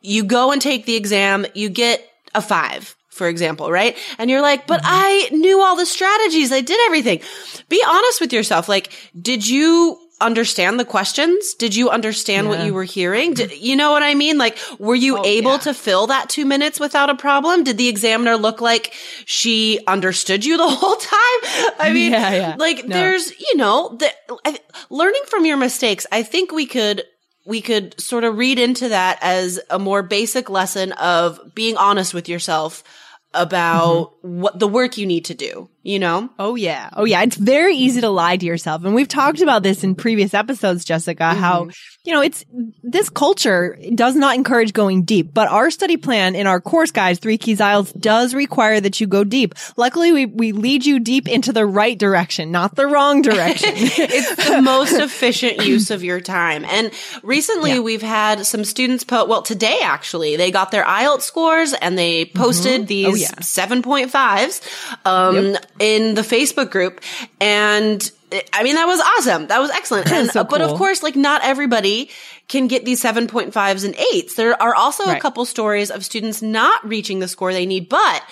you 0.00 0.24
go 0.24 0.52
and 0.52 0.62
take 0.62 0.86
the 0.86 0.96
exam, 0.96 1.46
you 1.54 1.68
get 1.68 2.06
a 2.34 2.40
five 2.40 2.94
for 3.20 3.28
example, 3.28 3.70
right? 3.70 3.98
And 4.16 4.30
you're 4.30 4.40
like, 4.40 4.66
but 4.66 4.80
mm-hmm. 4.80 4.88
I 4.90 5.28
knew 5.32 5.60
all 5.60 5.76
the 5.76 5.84
strategies. 5.84 6.50
I 6.52 6.62
did 6.62 6.80
everything. 6.86 7.20
Be 7.68 7.84
honest 7.86 8.18
with 8.18 8.32
yourself. 8.32 8.66
Like, 8.66 8.90
did 9.20 9.46
you 9.46 9.98
understand 10.22 10.80
the 10.80 10.86
questions? 10.86 11.52
Did 11.54 11.76
you 11.76 11.90
understand 11.90 12.48
what 12.48 12.64
you 12.64 12.72
were 12.72 12.84
hearing? 12.84 13.34
Did, 13.34 13.52
you 13.58 13.76
know 13.76 13.90
what 13.90 14.02
I 14.02 14.14
mean? 14.14 14.38
Like, 14.38 14.56
were 14.78 14.94
you 14.94 15.18
Oh, 15.18 15.24
able 15.24 15.52
yeah. 15.52 15.58
to 15.68 15.74
fill 15.74 16.06
that 16.06 16.30
two 16.30 16.46
minutes 16.46 16.80
without 16.80 17.10
a 17.10 17.14
problem? 17.14 17.62
Did 17.64 17.76
the 17.76 17.88
examiner 17.88 18.36
look 18.36 18.62
like 18.62 18.94
she 19.26 19.80
understood 19.86 20.46
you 20.46 20.56
the 20.56 20.68
whole 20.80 20.96
time? 20.96 21.74
I 21.78 21.90
mean, 21.92 22.12
Yeah, 22.12 22.32
yeah. 22.32 22.56
like 22.58 22.86
No. 22.86 22.96
there's, 22.96 23.38
you 23.38 23.56
know, 23.56 23.96
the, 23.98 24.10
I, 24.46 24.58
learning 24.88 25.22
from 25.26 25.44
your 25.44 25.58
mistakes. 25.58 26.06
I 26.10 26.22
think 26.22 26.52
we 26.52 26.64
could, 26.66 27.02
we 27.46 27.60
could 27.60 27.98
sort 28.00 28.24
of 28.24 28.36
read 28.36 28.58
into 28.58 28.90
that 28.90 29.18
as 29.22 29.58
a 29.70 29.78
more 29.78 30.02
basic 30.02 30.50
lesson 30.50 30.92
of 30.92 31.54
being 31.54 31.76
honest 31.78 32.12
with 32.14 32.28
yourself 32.28 32.84
about 33.34 34.12
Mm-hmm. 34.22 34.40
what 34.40 34.58
the 34.58 34.68
work 34.68 34.96
you 34.98 35.06
need 35.06 35.24
to 35.26 35.34
do, 35.34 35.68
you 35.82 35.98
know? 35.98 36.28
Oh 36.38 36.56
yeah. 36.56 36.90
Oh 36.92 37.04
yeah. 37.04 37.22
It's 37.22 37.36
very 37.36 37.74
easy 37.76 38.00
to 38.02 38.10
lie 38.10 38.36
to 38.36 38.44
yourself. 38.46 38.84
And 38.84 38.94
we've 38.94 39.08
talked 39.08 39.40
about 39.40 39.62
this 39.62 39.82
in 39.82 39.94
previous 39.94 40.34
episodes, 40.34 40.84
Jessica, 40.84 41.32
how, 41.34 41.68
you 42.04 42.12
know, 42.12 42.20
it's 42.20 42.44
this 42.82 43.08
culture 43.08 43.78
does 43.94 44.14
not 44.14 44.34
encourage 44.34 44.72
going 44.72 45.04
deep, 45.04 45.32
but 45.32 45.48
our 45.48 45.70
study 45.70 45.96
plan 45.96 46.34
in 46.34 46.46
our 46.46 46.60
course 46.60 46.90
guides, 46.90 47.18
Three 47.18 47.38
Keys 47.38 47.60
IELTS 47.60 47.98
does 47.98 48.34
require 48.34 48.80
that 48.80 49.00
you 49.00 49.06
go 49.06 49.24
deep. 49.24 49.54
Luckily, 49.76 50.12
we, 50.12 50.26
we 50.26 50.52
lead 50.52 50.84
you 50.84 50.98
deep 51.00 51.26
into 51.28 51.52
the 51.52 51.64
right 51.64 51.98
direction, 51.98 52.50
not 52.50 52.74
the 52.74 52.86
wrong 52.86 53.22
direction. 53.30 53.70
it's 53.74 54.48
the 54.48 54.60
most 54.62 54.92
efficient 54.92 55.64
use 55.66 55.90
of 55.90 56.04
your 56.04 56.20
time. 56.20 56.64
And 56.66 56.90
recently 57.22 57.78
we've 57.80 58.02
had 58.02 58.44
some 58.46 58.64
students 58.64 59.04
put, 59.04 59.28
well, 59.28 59.42
today 59.42 59.78
actually, 59.82 60.36
they 60.36 60.50
got 60.50 60.70
their 60.70 60.84
IELTS 60.84 61.22
scores 61.22 61.72
and 61.72 61.96
they 61.96 62.26
posted 62.26 62.86
these 62.86 63.06
Oh, 63.10 63.14
yeah. 63.14 63.30
7.5s, 63.30 64.60
um, 65.06 65.56
in 65.78 66.14
the 66.14 66.22
Facebook 66.22 66.70
group. 66.70 67.00
And 67.40 68.10
I 68.52 68.62
mean, 68.62 68.74
that 68.76 68.86
was 68.86 69.00
awesome. 69.00 69.46
That 69.48 69.60
was 69.60 69.70
excellent. 69.70 70.10
And, 70.12 70.30
So 70.30 70.44
but 70.44 70.60
of 70.62 70.76
course, 70.76 71.02
like 71.02 71.16
not 71.16 71.42
everybody 71.44 72.10
can 72.48 72.66
get 72.66 72.84
these 72.84 73.02
7.5s 73.02 73.84
and 73.84 73.94
8s. 73.94 74.34
There 74.34 74.60
are 74.60 74.74
also 74.74 75.04
a 75.04 75.18
couple 75.20 75.44
stories 75.44 75.90
of 75.90 76.04
students 76.04 76.42
not 76.42 76.86
reaching 76.86 77.20
the 77.20 77.28
score 77.28 77.52
they 77.52 77.66
need, 77.66 77.88
but 77.88 78.22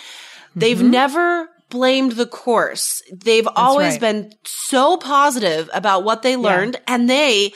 they've 0.56 0.76
Mm-hmm. 0.78 0.90
never 0.90 1.48
blamed 1.70 2.12
the 2.12 2.26
course. 2.26 3.02
They've 3.12 3.46
always 3.54 3.92
right. 3.94 4.00
been 4.00 4.32
so 4.44 4.96
positive 4.96 5.68
about 5.74 6.02
what 6.02 6.22
they 6.22 6.34
learned 6.36 6.80
and 6.86 7.08
they 7.08 7.52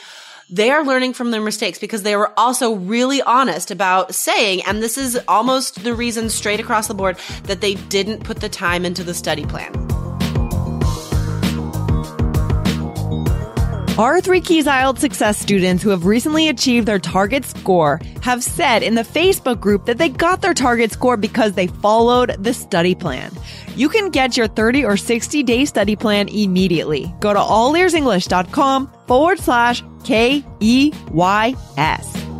they 0.53 0.69
are 0.69 0.85
learning 0.85 1.13
from 1.13 1.31
their 1.31 1.41
mistakes 1.41 1.79
because 1.79 2.03
they 2.03 2.15
were 2.15 2.31
also 2.37 2.75
really 2.75 3.21
honest 3.23 3.71
about 3.71 4.13
saying 4.13 4.61
and 4.67 4.83
this 4.83 4.99
is 4.99 5.19
almost 5.27 5.83
the 5.83 5.95
reason 5.95 6.29
straight 6.29 6.59
across 6.59 6.87
the 6.87 6.93
board 6.93 7.17
that 7.45 7.59
they 7.59 7.73
didn't 7.89 8.23
put 8.23 8.39
the 8.39 8.49
time 8.49 8.85
into 8.85 9.03
the 9.03 9.15
study 9.15 9.45
plan. 9.45 9.92
Our 13.95 14.21
Three 14.21 14.41
Keys 14.41 14.65
IELTS 14.65 14.97
success 14.97 15.37
students 15.37 15.83
who 15.83 15.91
have 15.91 16.07
recently 16.07 16.49
achieved 16.49 16.87
their 16.87 16.97
target 16.97 17.45
score 17.45 18.01
have 18.21 18.43
said 18.43 18.81
in 18.81 18.95
the 18.95 19.03
Facebook 19.03 19.59
group 19.59 19.85
that 19.85 19.99
they 19.99 20.09
got 20.09 20.41
their 20.41 20.55
target 20.55 20.91
score 20.91 21.15
because 21.15 21.53
they 21.53 21.67
followed 21.67 22.35
the 22.39 22.55
study 22.55 22.95
plan. 22.95 23.31
You 23.75 23.89
can 23.89 24.09
get 24.09 24.35
your 24.35 24.47
30 24.47 24.83
or 24.83 24.97
60 24.97 25.43
day 25.43 25.65
study 25.65 25.95
plan 25.95 26.27
immediately. 26.29 27.13
Go 27.19 27.33
to 27.33 27.39
allearsenglish.com 27.39 28.91
forward 29.05 29.37
slash 29.37 29.83
K 30.03 30.43
E 30.59 30.91
Y 31.11 31.55
S. 31.77 32.32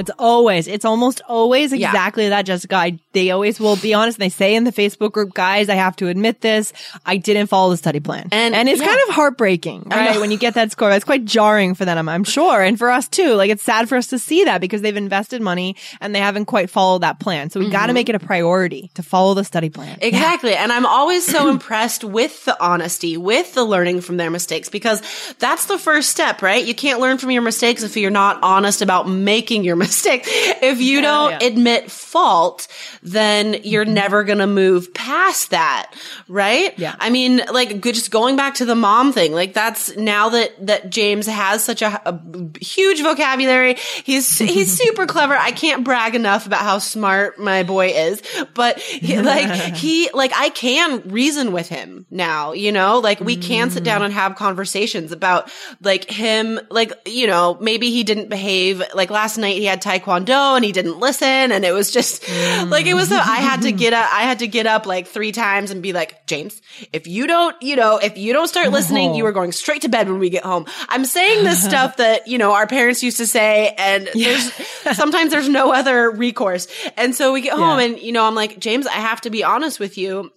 It's 0.00 0.10
always, 0.18 0.66
it's 0.66 0.84
almost 0.84 1.20
always 1.28 1.72
Yeah. 1.72 1.88
exactly 1.88 2.28
that, 2.28 2.42
Jessica. 2.46 2.76
I, 2.76 2.98
they 3.12 3.30
always 3.30 3.60
will 3.60 3.76
be 3.76 3.94
honest. 3.94 4.18
And 4.18 4.24
they 4.24 4.28
say 4.30 4.54
in 4.54 4.64
the 4.64 4.72
Facebook 4.72 5.12
group, 5.12 5.34
guys, 5.34 5.68
I 5.68 5.74
have 5.74 5.96
to 5.96 6.08
admit 6.08 6.40
this. 6.40 6.72
I 7.06 7.16
didn't 7.16 7.46
follow 7.46 7.70
the 7.70 7.76
study 7.76 8.00
plan. 8.00 8.28
And- 8.32 8.54
and 8.54 8.68
it's 8.68 8.80
yeah. 8.80 8.86
kind 8.88 9.00
of 9.08 9.14
heartbreaking, 9.14 9.84
right? 9.90 10.20
When 10.20 10.30
you 10.30 10.38
get 10.38 10.54
that 10.54 10.72
score, 10.72 10.90
it's 10.90 11.04
quite 11.04 11.24
jarring 11.24 11.74
for 11.74 11.84
them, 11.84 12.08
I'm 12.08 12.24
sure. 12.24 12.62
And 12.62 12.78
for 12.78 12.90
us 12.90 13.08
too. 13.08 13.34
Like 13.34 13.50
it's 13.50 13.62
sad 13.62 13.88
for 13.88 13.96
us 13.96 14.08
to 14.08 14.18
see 14.18 14.44
that 14.44 14.60
because 14.60 14.82
they've 14.82 14.96
invested 14.96 15.42
money 15.42 15.76
and 16.00 16.14
they 16.14 16.20
haven't 16.20 16.46
quite 16.46 16.70
followed 16.70 17.02
that 17.02 17.20
plan. 17.20 17.50
So 17.50 17.60
we 17.60 17.68
got 17.70 17.82
to 17.82 17.86
mm-hmm. 17.88 17.94
make 17.94 18.08
it 18.08 18.14
a 18.14 18.18
priority 18.20 18.90
to 18.94 19.02
follow 19.02 19.34
the 19.34 19.44
study 19.44 19.70
plan. 19.70 19.98
Exactly. 20.00 20.54
And 20.54 20.72
I'm 20.72 20.86
always 20.86 21.26
so 21.26 21.48
impressed 21.56 22.04
with 22.04 22.44
the 22.44 22.60
honesty, 22.62 23.16
with 23.16 23.54
the 23.54 23.64
learning 23.64 24.00
from 24.00 24.16
their 24.16 24.30
mistakes, 24.30 24.68
because 24.68 25.02
that's 25.38 25.66
the 25.66 25.78
first 25.78 26.08
step, 26.08 26.42
right? 26.42 26.64
You 26.64 26.74
can't 26.74 27.00
learn 27.00 27.18
from 27.18 27.30
your 27.30 27.42
mistakes 27.42 27.82
if 27.82 27.96
you're 27.96 28.10
not 28.10 28.38
honest 28.42 28.82
about 28.82 29.08
making 29.08 29.64
your 29.64 29.76
mistakes. 29.84 29.89
If 30.24 30.80
you 30.80 31.00
don't 31.00 31.32
yeah. 31.32 31.46
admit 31.46 31.90
fault, 31.90 32.68
then 33.02 33.60
you're 33.62 33.84
mm-hmm. 33.84 33.94
never 33.94 34.24
going 34.24 34.38
to 34.38 34.46
move 34.46 34.92
past 34.94 35.50
that, 35.50 35.92
right? 36.28 36.76
Yeah. 36.78 36.96
I 36.98 37.10
mean, 37.10 37.42
like 37.52 37.80
just 37.82 38.10
going 38.10 38.36
back 38.36 38.54
to 38.54 38.64
the 38.64 38.74
mom 38.74 39.12
thing, 39.12 39.32
like 39.32 39.54
that's 39.54 39.96
now 39.96 40.30
that, 40.30 40.66
that 40.66 40.90
James 40.90 41.26
has 41.26 41.64
such 41.64 41.82
a, 41.82 42.02
a 42.04 42.20
huge 42.60 43.02
vocabulary. 43.02 43.76
He's, 44.04 44.38
he's 44.38 44.72
super 44.76 45.06
clever. 45.06 45.36
I 45.36 45.52
can't 45.52 45.84
brag 45.84 46.14
enough 46.14 46.46
about 46.46 46.60
how 46.60 46.78
smart 46.78 47.38
my 47.38 47.62
boy 47.62 47.88
is, 47.88 48.22
but 48.54 48.78
he, 48.80 49.20
like 49.20 49.74
he, 49.76 50.10
like 50.12 50.32
I 50.34 50.50
can 50.50 51.08
reason 51.08 51.52
with 51.52 51.68
him 51.68 52.06
now, 52.10 52.52
you 52.52 52.72
know, 52.72 52.98
like 52.98 53.20
we 53.20 53.36
can 53.36 53.70
sit 53.70 53.84
down 53.84 54.00
mm. 54.00 54.06
and 54.06 54.14
have 54.14 54.36
conversations 54.36 55.12
about 55.12 55.50
like 55.82 56.10
him, 56.10 56.60
like, 56.70 56.92
you 57.06 57.26
know, 57.26 57.56
maybe 57.60 57.90
he 57.90 58.04
didn't 58.04 58.28
behave 58.28 58.82
like 58.94 59.10
last 59.10 59.38
night 59.38 59.56
he 59.56 59.64
had 59.64 59.79
taekwondo 59.80 60.56
and 60.56 60.64
he 60.64 60.72
didn't 60.72 60.98
listen 60.98 61.26
and 61.52 61.64
it 61.64 61.72
was 61.72 61.90
just 61.90 62.22
mm. 62.22 62.70
like 62.70 62.86
it 62.86 62.94
was, 62.94 63.10
I 63.12 63.36
had 63.36 63.62
to 63.62 63.72
get 63.84 63.92
up, 63.92 64.08
I 64.12 64.22
had 64.22 64.40
to 64.40 64.46
get 64.46 64.66
up 64.66 64.86
like 64.86 65.06
three 65.06 65.32
times 65.32 65.70
and 65.70 65.82
be 65.82 65.92
like, 65.92 66.26
James, 66.26 66.60
if 66.92 67.06
you 67.06 67.26
don't, 67.26 67.60
you 67.62 67.76
know, 67.76 67.98
if 67.98 68.18
you 68.18 68.32
don't 68.32 68.48
start 68.48 68.70
listening, 68.70 69.14
you 69.14 69.24
are 69.26 69.32
going 69.32 69.52
straight 69.52 69.82
to 69.82 69.88
bed 69.88 70.08
when 70.08 70.18
we 70.18 70.30
get 70.30 70.44
home. 70.44 70.66
I'm 70.88 71.04
saying 71.04 71.44
this 71.44 71.62
stuff 71.68 71.96
that, 71.98 72.28
you 72.28 72.38
know, 72.38 72.52
our 72.52 72.66
parents 72.66 73.02
used 73.02 73.18
to 73.18 73.26
say 73.26 73.74
and 73.78 74.08
there's 74.14 74.52
sometimes 74.96 75.30
there's 75.30 75.48
no 75.48 75.72
other 75.72 76.10
recourse. 76.10 76.68
And 76.96 77.14
so 77.14 77.32
we 77.32 77.40
get 77.40 77.54
home 77.54 77.78
Yeah. 77.78 77.86
and, 77.86 77.98
you 77.98 78.12
know, 78.12 78.24
I'm 78.24 78.34
like, 78.34 78.58
James, 78.58 78.86
I 78.86 78.92
have 78.92 79.20
to 79.22 79.30
be 79.30 79.44
honest 79.44 79.80
with 79.80 79.98
you. 79.98 80.32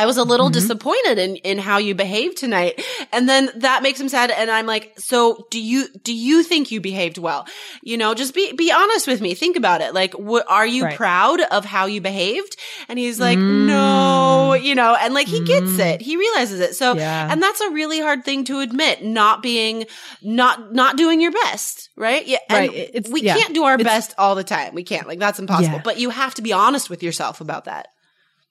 I 0.00 0.06
was 0.06 0.16
a 0.16 0.24
little 0.24 0.46
Mm-hmm. 0.46 0.54
disappointed 0.54 1.18
in, 1.18 1.36
in 1.36 1.58
how 1.58 1.76
you 1.78 1.94
behaved 1.94 2.36
tonight. 2.38 2.82
And 3.12 3.28
then 3.28 3.50
that 3.56 3.82
makes 3.82 4.00
him 4.00 4.08
sad. 4.08 4.30
And 4.30 4.50
I'm 4.50 4.66
like, 4.66 4.92
so 4.98 5.46
do 5.50 5.60
you, 5.60 5.88
do 6.02 6.14
you 6.14 6.42
think 6.42 6.70
you 6.70 6.80
behaved 6.80 7.18
well? 7.18 7.46
You 7.82 7.96
know, 7.98 8.14
just 8.14 8.34
be, 8.34 8.52
be 8.54 8.72
honest 8.72 9.06
with 9.06 9.20
me. 9.20 9.34
Think 9.34 9.56
about 9.56 9.80
it. 9.82 9.92
Like, 9.94 10.14
what, 10.14 10.46
are 10.48 10.66
you 10.66 10.84
Right. 10.84 10.94
Mm. 10.94 10.96
proud 10.96 11.40
of 11.42 11.64
how 11.64 11.86
you 11.86 12.00
behaved? 12.00 12.56
And 12.88 12.98
he's 12.98 13.20
like, 13.20 13.38
no, 13.38 14.54
you 14.54 14.74
know, 14.74 14.96
and 14.98 15.12
like 15.14 15.26
he 15.28 15.44
gets 15.44 15.78
it. 15.78 16.00
He 16.00 16.16
realizes 16.16 16.60
it. 16.60 16.74
So, 16.74 16.94
Yeah. 16.94 17.28
and 17.30 17.42
that's 17.42 17.60
a 17.60 17.70
really 17.70 18.00
hard 18.00 18.24
thing 18.24 18.44
to 18.44 18.60
admit, 18.60 19.04
not 19.04 19.42
being, 19.42 19.84
not, 20.22 20.72
not 20.74 20.96
doing 20.96 21.20
your 21.20 21.32
best, 21.32 21.90
right? 21.96 22.26
Yeah. 22.26 22.38
And 22.48 22.68
Right. 22.68 22.90
It's- 22.94 23.12
we 23.12 23.22
yeah. 23.22 23.36
can't 23.36 23.54
do 23.54 23.64
our 23.64 23.74
It's- 23.74 23.86
best 23.86 24.14
all 24.18 24.34
the 24.34 24.44
time. 24.44 24.74
We 24.74 24.82
can't. 24.84 25.06
Like, 25.06 25.18
that's 25.18 25.38
impossible. 25.38 25.76
Yeah. 25.76 25.82
But 25.84 25.98
you 25.98 26.10
have 26.10 26.34
to 26.36 26.42
be 26.42 26.52
honest 26.52 26.88
with 26.90 27.02
yourself 27.02 27.40
about 27.40 27.64
that. 27.66 27.88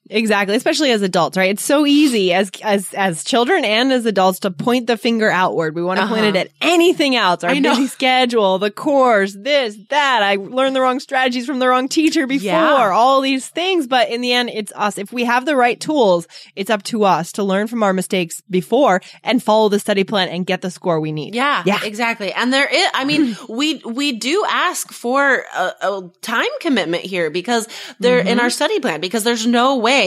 Exactly, 0.09 0.55
especially 0.55 0.91
as 0.91 1.01
adults, 1.03 1.37
right? 1.37 1.51
It's 1.51 1.63
so 1.63 1.85
easy 1.85 2.33
as 2.33 2.49
as 2.63 2.91
as 2.95 3.23
children 3.23 3.63
and 3.63 3.91
as 3.93 4.05
adults 4.05 4.39
to 4.39 4.51
point 4.51 4.87
the 4.87 4.97
finger 4.97 5.29
outward. 5.29 5.75
We 5.75 5.83
want 5.83 5.99
to 5.99 6.07
point 6.07 6.25
it 6.25 6.29
Uh-huh. 6.35 6.37
at 6.45 6.49
anything 6.61 7.15
else, 7.15 7.43
our 7.43 7.53
busy 7.53 7.87
schedule, 7.87 8.57
the 8.57 8.71
course, 8.71 9.33
this, 9.37 9.77
that. 9.89 10.23
I 10.23 10.35
learned 10.35 10.75
the 10.75 10.81
wrong 10.81 10.99
strategies 10.99 11.45
from 11.45 11.59
the 11.59 11.67
wrong 11.67 11.87
teacher 11.87 12.25
before, 12.25 12.45
Yeah. 12.47 12.91
all 12.91 13.21
these 13.21 13.47
things. 13.47 13.85
But 13.87 14.09
in 14.09 14.21
the 14.21 14.33
end, 14.33 14.49
it's 14.49 14.71
us. 14.75 14.97
If 14.97 15.13
we 15.13 15.25
have 15.25 15.45
the 15.45 15.55
right 15.55 15.79
tools, 15.79 16.27
it's 16.55 16.69
up 16.71 16.81
to 16.83 17.03
us 17.03 17.31
to 17.33 17.43
learn 17.43 17.67
from 17.67 17.83
our 17.83 17.93
mistakes 17.93 18.41
before 18.49 19.01
and 19.23 19.43
follow 19.43 19.69
the 19.69 19.79
study 19.79 20.03
plan 20.03 20.29
and 20.29 20.45
get 20.45 20.61
the 20.61 20.71
score 20.71 20.99
we 20.99 21.11
need. 21.11 21.35
Yeah, 21.35 21.61
Yeah. 21.65 21.79
exactly. 21.83 22.33
And 22.33 22.51
there 22.51 22.67
is, 22.67 22.87
I 22.95 23.05
mean, 23.05 23.35
we, 23.49 23.75
we 23.85 24.13
do 24.13 24.43
ask 24.49 24.91
for 24.91 25.43
a, 25.55 25.71
a 25.81 26.09
time 26.21 26.49
commitment 26.61 27.03
here 27.03 27.29
because 27.29 27.67
they're 27.99 28.19
Mm-hmm. 28.19 28.27
in 28.27 28.39
our 28.39 28.49
study 28.49 28.79
plan 28.79 28.99
because 29.01 29.23
there's 29.23 29.45
no 29.45 29.77
way 29.77 29.98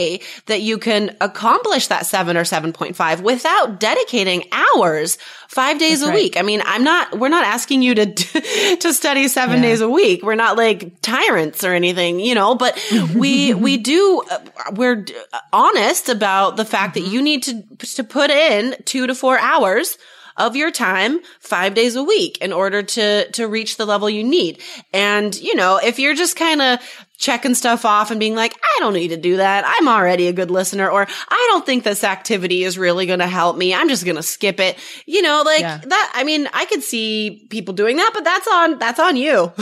that 0.45 0.61
you 0.61 0.77
can 0.77 1.15
accomplish 1.19 1.87
that 1.87 2.05
seven 2.05 2.37
or 2.37 2.43
7.5 2.43 3.21
without 3.21 3.79
dedicating 3.79 4.45
hours 4.51 5.17
five 5.47 5.79
days 5.79 6.01
a 6.01 6.07
right. 6.07 6.15
week. 6.15 6.37
I 6.37 6.41
mean, 6.41 6.61
I'm 6.63 6.83
not, 6.83 7.19
we're 7.19 7.29
not 7.29 7.45
asking 7.45 7.81
you 7.81 7.95
to, 7.95 8.05
to 8.77 8.93
study 8.93 9.27
seven 9.27 9.61
days 9.61 9.81
a 9.81 9.89
week. 9.89 10.23
We're 10.23 10.35
not 10.35 10.57
like 10.57 11.01
tyrants 11.01 11.63
or 11.63 11.73
anything, 11.73 12.19
you 12.19 12.35
know, 12.35 12.55
but 12.55 12.79
we, 13.15 13.53
we 13.53 13.77
do, 13.77 14.23
uh, 14.29 14.39
we're 14.73 15.05
honest 15.51 16.09
about 16.09 16.55
the 16.55 16.65
fact 16.65 16.83
Mm-hmm. 16.93 17.05
that 17.05 17.11
you 17.11 17.21
need 17.21 17.43
to, 17.43 17.63
to 17.95 18.03
put 18.03 18.29
in 18.29 18.75
two 18.85 19.07
to 19.07 19.15
four 19.15 19.39
hours 19.39 19.97
of 20.35 20.55
your 20.55 20.71
time 20.71 21.19
five 21.39 21.75
days 21.75 21.95
a 21.95 22.03
week 22.03 22.39
in 22.39 22.51
order 22.51 22.81
to 22.81 23.29
to 23.31 23.47
reach 23.47 23.77
the 23.77 23.85
level 23.85 24.09
you 24.09 24.23
need 24.23 24.59
and 24.91 25.39
you 25.39 25.53
know 25.53 25.77
if 25.77 25.99
you're 25.99 26.15
just 26.15 26.35
kind 26.35 26.59
of 26.59 26.79
checking 27.17 27.53
stuff 27.55 27.85
off 27.85 28.09
and 28.11 28.19
being 28.19 28.35
like 28.35 28.53
i 28.55 28.79
don't 28.79 28.93
need 28.93 29.09
to 29.09 29.17
do 29.17 29.37
that 29.37 29.63
i'm 29.65 29.87
already 29.87 30.27
a 30.27 30.33
good 30.33 30.49
listener 30.51 30.89
or 30.89 31.07
i 31.29 31.47
don't 31.51 31.65
think 31.65 31.83
this 31.83 32.03
activity 32.03 32.63
is 32.63 32.77
really 32.77 33.05
going 33.05 33.19
to 33.19 33.27
help 33.27 33.55
me 33.55 33.73
i'm 33.73 33.87
just 33.87 34.03
going 34.03 34.15
to 34.17 34.23
skip 34.23 34.59
it 34.59 34.77
you 35.05 35.21
know 35.21 35.43
like 35.45 35.61
Yeah. 35.61 35.77
that 35.85 36.11
i 36.15 36.23
mean 36.23 36.49
i 36.53 36.65
could 36.65 36.83
see 36.83 37.45
people 37.49 37.73
doing 37.73 37.97
that 37.97 38.11
but 38.13 38.23
that's 38.23 38.47
on 38.47 38.79
that's 38.79 38.99
on 38.99 39.15
you 39.15 39.51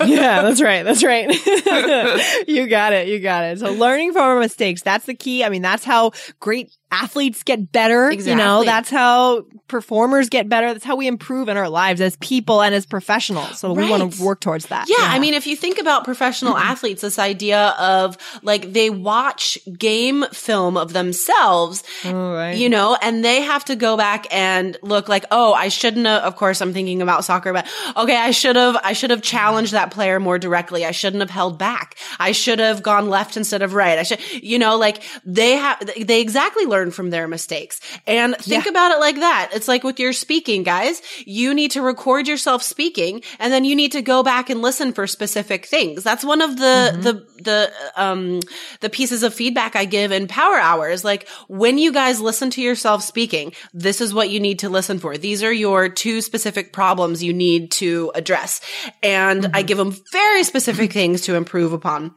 yeah, 0.00 0.40
that's 0.42 0.62
right. 0.62 0.82
That's 0.82 1.04
right. 1.04 1.28
you 2.48 2.66
got 2.68 2.92
it. 2.94 3.08
You 3.08 3.18
got 3.20 3.44
it. 3.44 3.58
So 3.60 3.72
learning 3.72 4.12
from 4.12 4.22
our 4.22 4.40
mistakes, 4.40 4.82
that's 4.82 5.04
the 5.04 5.14
key. 5.14 5.44
I 5.44 5.50
mean, 5.50 5.60
that's 5.62 5.84
how 5.84 6.12
great 6.40 6.72
athletes 6.90 7.42
get 7.42 7.70
better. 7.70 8.10
You 8.10 8.34
know, 8.34 8.62
Exactly. 8.62 8.66
that's 8.66 8.90
how 8.90 9.44
performers 9.68 10.28
get 10.30 10.48
better. 10.48 10.72
That's 10.72 10.84
how 10.84 10.96
we 10.96 11.06
improve 11.06 11.48
in 11.48 11.56
our 11.56 11.68
lives 11.68 12.00
as 12.00 12.16
people 12.16 12.62
and 12.62 12.74
as 12.74 12.86
professionals. 12.86 13.58
So 13.58 13.72
we 13.74 13.88
want 13.90 14.12
to 14.14 14.24
work 14.24 14.40
towards 14.40 14.66
that. 14.66 14.88
Yeah, 14.88 14.96
I 15.00 15.18
mean, 15.18 15.34
if 15.34 15.46
you 15.46 15.54
think 15.54 15.78
about 15.78 16.04
professional 16.04 16.54
Mm-hmm. 16.60 16.68
Athletes, 16.80 17.02
this 17.02 17.18
idea 17.18 17.74
of 17.78 18.16
like 18.42 18.72
they 18.72 18.88
watch 18.88 19.58
game 19.78 20.24
film 20.32 20.78
of 20.78 20.94
themselves, 20.94 21.84
Oh, 22.06 22.32
right. 22.34 22.56
you 22.56 22.68
know, 22.70 22.96
and 23.02 23.22
they 23.22 23.42
have 23.42 23.66
to 23.66 23.76
go 23.76 23.96
back 23.98 24.26
and 24.32 24.78
look 24.82 25.08
like, 25.08 25.26
oh, 25.30 25.52
I 25.52 25.68
shouldn't 25.68 26.06
have. 26.06 26.22
Of 26.22 26.36
course, 26.36 26.60
I'm 26.62 26.72
thinking 26.72 27.02
about 27.02 27.24
soccer, 27.24 27.52
but 27.52 27.66
okay, 27.96 28.16
I 28.16 28.30
should 28.30 28.56
have, 28.56 28.76
I 28.82 28.94
should 28.94 29.10
have 29.10 29.20
challenged 29.22 29.72
that 29.72 29.90
player 29.90 30.18
more 30.18 30.38
directly. 30.38 30.86
I 30.86 30.90
shouldn't 30.92 31.20
have 31.20 31.28
held 31.30 31.58
back. 31.58 31.96
I 32.18 32.32
should 32.32 32.58
have 32.60 32.82
gone 32.82 33.10
left 33.10 33.36
instead 33.36 33.60
of 33.62 33.74
right. 33.74 33.98
I 33.98 34.02
should, 34.04 34.20
you 34.42 34.58
know, 34.58 34.76
like 34.78 35.02
they 35.26 35.52
have, 35.52 35.78
they 36.00 36.20
exactly 36.22 36.64
learn 36.64 36.90
from 36.92 37.10
their 37.10 37.28
mistakes. 37.28 37.78
And 38.06 38.34
think 38.38 38.64
Yeah. 38.64 38.70
about 38.70 38.92
it 38.92 39.00
like 39.00 39.16
that. 39.16 39.50
It's 39.52 39.68
like 39.68 39.84
with 39.84 40.00
your 40.00 40.14
speaking, 40.14 40.62
guys. 40.62 41.02
You 41.26 41.52
need 41.52 41.72
to 41.72 41.82
record 41.82 42.26
yourself 42.26 42.62
speaking, 42.62 43.22
and 43.38 43.52
then 43.52 43.64
you 43.64 43.76
need 43.76 43.92
to 43.92 44.00
go 44.02 44.22
back 44.22 44.48
and 44.48 44.62
listen 44.62 44.92
for 44.94 45.06
specific 45.06 45.66
things. 45.66 46.02
That's 46.02 46.24
one 46.24 46.40
of 46.40 46.56
the 46.56 46.69
the 46.70 46.98
the 47.12 47.42
the 47.42 47.72
um 47.96 48.40
the 48.80 48.90
pieces 48.90 49.22
of 49.22 49.34
feedback 49.34 49.76
I 49.76 49.84
give 49.84 50.12
in 50.12 50.26
Power 50.26 50.58
Hours. 50.58 51.04
Like 51.04 51.28
when 51.48 51.78
you 51.78 51.92
guys 51.92 52.20
listen 52.20 52.50
to 52.50 52.62
yourself 52.62 53.02
speaking, 53.02 53.52
this 53.72 54.00
is 54.00 54.12
what 54.14 54.30
you 54.30 54.40
need 54.40 54.58
to 54.60 54.68
listen 54.68 54.98
for. 54.98 55.16
These 55.16 55.42
are 55.42 55.52
your 55.52 55.88
two 55.88 56.20
specific 56.20 56.72
problems 56.72 57.22
you 57.22 57.32
need 57.32 57.70
to 57.72 58.12
address, 58.14 58.60
and 59.02 59.50
I 59.54 59.62
give 59.62 59.78
them 59.78 59.94
very 60.12 60.44
specific 60.44 60.92
things 60.92 61.22
to 61.22 61.34
improve 61.34 61.72
upon. 61.72 62.14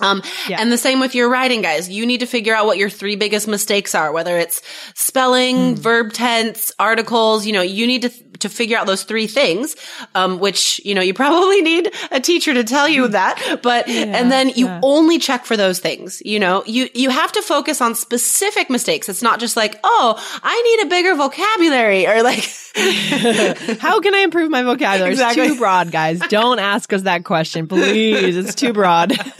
Um, 0.00 0.22
Yeah. 0.48 0.60
and 0.60 0.72
the 0.72 0.78
same 0.78 0.98
with 0.98 1.14
your 1.14 1.28
writing, 1.28 1.62
guys. 1.62 1.88
You 1.88 2.06
need 2.06 2.20
to 2.20 2.26
figure 2.26 2.54
out 2.56 2.66
what 2.66 2.76
your 2.76 2.90
three 2.90 3.14
biggest 3.14 3.46
mistakes 3.46 3.94
are, 3.94 4.10
whether 4.10 4.36
it's 4.36 4.60
spelling, 4.94 5.76
verb 5.76 6.12
tense, 6.12 6.72
articles, 6.78 7.46
you 7.46 7.52
know, 7.52 7.62
you 7.62 7.86
need 7.86 8.02
to, 8.02 8.10
to 8.42 8.48
figure 8.48 8.78
out 8.78 8.86
those 8.86 9.04
three 9.04 9.26
things, 9.26 9.76
um, 10.14 10.38
which, 10.38 10.80
you 10.84 10.94
know, 10.94 11.00
you 11.00 11.14
probably 11.22 11.62
need 11.62 11.92
a 12.10 12.20
teacher 12.20 12.54
to 12.54 12.64
tell 12.64 12.88
you 12.88 13.08
that, 13.08 13.60
but, 13.62 13.88
and 13.88 14.30
then 14.30 14.50
you 14.50 14.66
yeah. 14.66 14.80
only 14.82 15.18
check 15.18 15.44
for 15.44 15.56
those 15.56 15.78
things, 15.78 16.22
you 16.24 16.38
know, 16.38 16.62
you, 16.66 16.88
you 16.94 17.10
have 17.10 17.32
to 17.32 17.42
focus 17.42 17.80
on 17.80 17.94
specific 17.94 18.70
mistakes. 18.70 19.08
It's 19.08 19.22
not 19.22 19.40
just 19.40 19.56
like, 19.56 19.78
oh, 19.82 20.40
I 20.42 20.62
need 20.62 20.86
a 20.86 20.90
bigger 20.90 21.14
vocabulary 21.14 22.06
or 22.06 22.22
like, 22.22 22.44
How 22.74 24.00
can 24.00 24.14
I 24.14 24.20
improve 24.20 24.50
my 24.50 24.62
vocabulary? 24.62 25.12
Exactly. 25.12 25.42
It's 25.42 25.52
too 25.52 25.58
broad, 25.58 25.90
guys. 25.90 26.20
Don't 26.30 26.58
ask 26.58 26.90
us 26.94 27.02
that 27.02 27.22
question, 27.22 27.66
please. 27.66 28.34
It's 28.34 28.54
too 28.54 28.72
broad. 28.72 29.12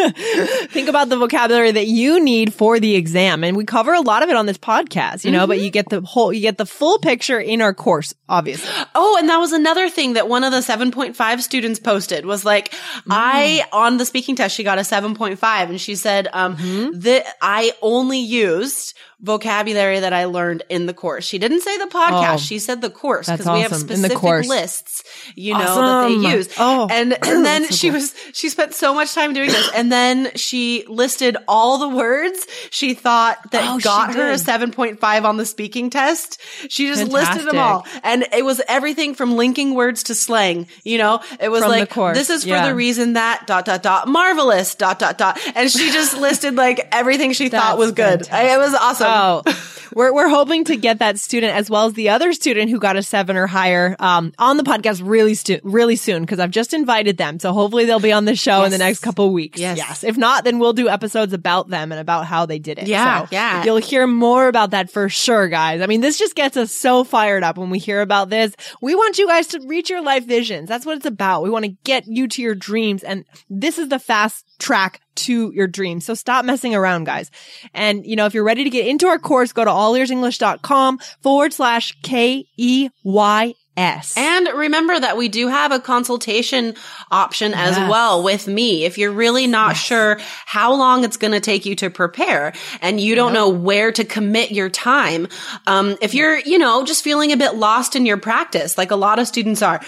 Think 0.68 0.90
about 0.90 1.08
the 1.08 1.16
vocabulary 1.16 1.70
that 1.70 1.86
you 1.86 2.22
need 2.22 2.52
for 2.52 2.78
the 2.78 2.94
exam. 2.94 3.42
And 3.42 3.56
we 3.56 3.64
cover 3.64 3.94
a 3.94 4.02
lot 4.02 4.22
of 4.22 4.28
it 4.28 4.36
on 4.36 4.44
this 4.44 4.58
podcast, 4.58 5.24
you 5.24 5.30
know, 5.30 5.46
but 5.46 5.60
you 5.60 5.70
get 5.70 5.88
the 5.88 6.02
whole, 6.02 6.30
you 6.30 6.42
get 6.42 6.58
the 6.58 6.66
full 6.66 6.98
picture 6.98 7.40
in 7.40 7.62
our 7.62 7.72
course, 7.72 8.12
obviously. 8.28 8.70
Oh, 8.94 9.16
and 9.18 9.28
that 9.28 9.38
was 9.38 9.52
another 9.52 9.88
thing 9.88 10.14
that 10.14 10.28
one 10.28 10.44
of 10.44 10.52
the 10.52 10.58
7.5 10.58 11.40
students 11.40 11.78
posted 11.80 12.26
was 12.26 12.44
like, 12.44 12.74
I, 13.08 13.64
on 13.72 13.96
the 13.96 14.04
speaking 14.04 14.36
test, 14.36 14.54
she 14.54 14.64
got 14.64 14.78
a 14.78 14.82
7.5 14.82 15.68
and 15.68 15.80
she 15.80 15.94
said, 15.94 16.28
um, 16.32 16.56
that 17.00 17.24
I 17.40 17.72
only 17.82 18.18
used 18.18 18.94
vocabulary 19.22 20.00
that 20.00 20.12
I 20.12 20.24
learned 20.24 20.64
in 20.68 20.86
the 20.86 20.92
course. 20.94 21.24
She 21.24 21.38
didn't 21.38 21.60
say 21.60 21.78
the 21.78 21.86
podcast. 21.86 22.34
Oh, 22.34 22.36
she 22.38 22.58
said 22.58 22.80
the 22.80 22.90
course 22.90 23.28
because 23.30 23.46
we 23.46 23.60
have 23.60 23.72
awesome. 23.72 23.88
In 23.90 24.02
the 24.02 24.08
specific 24.10 24.48
lists, 24.48 25.04
you 25.36 25.54
know, 25.54 25.60
Awesome. 25.60 26.22
that 26.24 26.30
they 26.30 26.36
use. 26.36 26.48
Oh. 26.58 26.88
and, 26.90 27.12
and 27.24 27.44
then 27.44 27.64
so 27.66 27.74
she 27.74 27.88
cool. 27.88 27.94
was, 28.00 28.14
she 28.32 28.48
spent 28.48 28.74
so 28.74 28.92
much 28.94 29.14
time 29.14 29.32
doing 29.32 29.48
this. 29.50 29.70
And 29.74 29.90
then 29.92 30.32
she 30.34 30.84
listed 30.88 31.36
all 31.46 31.78
the 31.78 31.88
words 31.88 32.46
she 32.70 32.94
thought 32.94 33.50
that 33.52 33.62
Oh, 33.74 33.78
got 33.78 34.14
her 34.14 34.30
a 34.32 34.34
7.5 34.34 35.24
on 35.24 35.36
the 35.36 35.46
speaking 35.46 35.88
test. 35.90 36.40
She 36.68 36.88
just 36.88 37.10
listed 37.10 37.46
them 37.46 37.58
all. 37.58 37.86
And 38.02 38.26
it 38.32 38.44
was 38.44 38.60
everything 38.68 39.14
from 39.14 39.36
linking 39.36 39.74
words 39.74 40.02
to 40.04 40.14
slang. 40.16 40.66
You 40.84 40.98
know, 40.98 41.20
it 41.40 41.48
was 41.48 41.62
From 41.62 41.70
like, 41.70 41.94
this 42.14 42.28
is 42.28 42.42
for 42.42 42.48
yeah. 42.50 42.68
the 42.68 42.74
reason 42.74 43.12
that 43.12 43.46
dot, 43.46 43.66
dot, 43.66 43.82
dot, 43.84 44.08
marvelous, 44.08 44.74
dot, 44.74 44.98
dot, 44.98 45.16
dot. 45.16 45.38
And 45.54 45.70
she 45.70 45.92
just 45.92 46.16
listed 46.20 46.56
like 46.56 46.88
everything 46.90 47.32
she 47.32 47.48
thought 47.48 47.78
was 47.78 47.92
good. 47.92 48.26
fantastic. 48.26 48.34
I, 48.34 48.54
it 48.54 48.58
was 48.58 48.74
awesome. 48.74 49.06
Oh, 49.12 49.42
we're, 49.94 50.12
we're 50.12 50.28
hoping 50.28 50.64
to 50.64 50.76
get 50.76 50.98
that 51.00 51.18
student 51.18 51.54
as 51.54 51.68
well 51.68 51.86
as 51.86 51.94
the 51.94 52.08
other 52.10 52.32
student 52.32 52.70
who 52.70 52.78
got 52.78 52.96
a 52.96 53.02
seven 53.02 53.36
or 53.36 53.46
higher, 53.46 53.94
um, 53.98 54.32
on 54.38 54.56
the 54.56 54.62
podcast 54.62 55.00
really, 55.04 55.34
stu- 55.34 55.60
really 55.62 55.96
soon 55.96 56.22
because 56.22 56.38
I've 56.38 56.50
just 56.50 56.74
invited 56.74 57.16
them. 57.16 57.38
So 57.38 57.52
hopefully 57.52 57.84
they'll 57.84 58.00
be 58.00 58.12
on 58.12 58.24
the 58.24 58.36
show 58.36 58.64
in 58.64 58.70
the 58.70 58.78
next 58.78 59.00
couple 59.00 59.26
of 59.26 59.32
weeks. 59.32 59.60
Yes. 59.60 60.04
If 60.04 60.16
not, 60.16 60.44
then 60.44 60.58
we'll 60.58 60.72
do 60.72 60.88
episodes 60.88 61.32
about 61.32 61.68
them 61.68 61.92
and 61.92 62.00
about 62.00 62.26
how 62.26 62.46
they 62.46 62.58
did 62.58 62.78
it. 62.78 62.86
Yeah, 62.86 63.22
So 63.22 63.28
yeah. 63.32 63.64
You'll 63.64 63.76
hear 63.78 64.06
more 64.06 64.48
about 64.48 64.70
that 64.70 64.90
for 64.90 65.08
sure, 65.08 65.48
guys. 65.48 65.80
I 65.80 65.86
mean, 65.86 66.00
this 66.00 66.18
just 66.18 66.34
gets 66.34 66.56
us 66.56 66.72
so 66.72 67.04
fired 67.04 67.42
up 67.42 67.58
when 67.58 67.70
we 67.70 67.78
hear 67.78 68.00
about 68.00 68.30
this. 68.30 68.54
We 68.80 68.94
want 68.94 69.18
you 69.18 69.26
guys 69.26 69.48
to 69.48 69.60
reach 69.66 69.90
your 69.90 70.02
life 70.02 70.26
visions. 70.26 70.68
That's 70.68 70.86
what 70.86 70.96
it's 70.96 71.06
about. 71.06 71.42
We 71.42 71.50
want 71.50 71.64
to 71.64 71.76
get 71.84 72.06
you 72.06 72.28
to 72.28 72.42
your 72.42 72.54
dreams. 72.54 73.02
And 73.02 73.24
this 73.50 73.78
is 73.78 73.88
the 73.88 73.98
fast 73.98 74.46
track 74.62 75.00
to 75.14 75.52
your 75.52 75.66
dreams. 75.66 76.04
So 76.06 76.14
stop 76.14 76.44
messing 76.44 76.74
around, 76.74 77.04
guys. 77.04 77.30
And, 77.74 78.06
you 78.06 78.16
know, 78.16 78.26
if 78.26 78.32
you're 78.34 78.44
ready 78.44 78.64
to 78.64 78.70
get 78.70 78.86
into 78.86 79.06
our 79.08 79.18
course, 79.18 79.52
go 79.52 79.64
to 79.64 79.70
allearsenglish.com 79.70 80.98
forward 81.20 81.52
slash 81.52 81.96
K 82.02 82.46
E 82.56 82.88
Y 83.04 83.54
S. 83.76 84.14
And 84.18 84.48
remember 84.54 85.00
that 85.00 85.16
we 85.16 85.28
do 85.28 85.48
have 85.48 85.72
a 85.72 85.80
consultation 85.80 86.74
option 87.10 87.54
as 87.54 87.76
Yes. 87.78 87.90
well 87.90 88.22
with 88.22 88.46
me. 88.46 88.84
If 88.84 88.98
you're 88.98 89.12
really 89.12 89.46
not 89.46 89.76
sure 89.78 90.18
how 90.44 90.74
long 90.74 91.04
it's 91.04 91.16
going 91.16 91.32
to 91.32 91.40
take 91.40 91.64
you 91.64 91.74
to 91.76 91.88
prepare 91.88 92.52
and 92.82 93.00
you 93.00 93.14
don't 93.14 93.32
know 93.32 93.48
where 93.48 93.90
to 93.90 94.04
commit 94.04 94.50
your 94.50 94.68
time, 94.68 95.26
um, 95.66 95.96
if 96.02 96.12
you're, 96.12 96.38
you 96.38 96.58
know, 96.58 96.84
just 96.84 97.02
feeling 97.02 97.32
a 97.32 97.36
bit 97.38 97.54
lost 97.54 97.96
in 97.96 98.04
your 98.04 98.18
practice, 98.18 98.76
like 98.76 98.90
a 98.90 98.96
lot 98.96 99.18
of 99.18 99.26
students 99.26 99.62
are, 99.62 99.80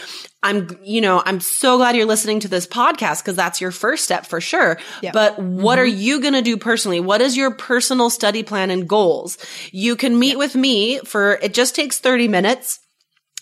I'm, 0.45 0.79
you 0.85 1.01
know, 1.01 1.23
I'm 1.25 1.41
so 1.41 1.79
glad 1.79 1.97
you're 1.97 2.07
listening 2.07 2.41
to 2.41 2.49
this 2.49 2.67
podcast 2.67 3.23
because 3.23 3.35
that's 3.35 3.61
your 3.63 3.71
first 3.71 4.05
step 4.05 4.27
for 4.27 4.41
sure. 4.41 4.79
Yep. 5.03 5.13
But 5.15 5.39
what 5.39 5.79
are 5.79 5.87
mm-hmm. 5.87 5.99
you 5.99 6.21
going 6.21 6.35
to 6.35 6.43
do 6.43 6.59
personally? 6.59 7.01
What 7.01 7.23
is 7.23 7.37
your 7.37 7.51
personal 7.51 8.11
study 8.11 8.43
plan 8.43 8.71
and 8.71 8.87
goals? 8.87 9.39
You 9.73 9.97
can 9.97 10.19
meet 10.19 10.37
with 10.37 10.55
me 10.55 10.99
for, 11.01 11.39
it 11.43 11.55
just 11.55 11.75
takes 11.75 11.99
30 11.99 12.29
minutes. 12.29 12.79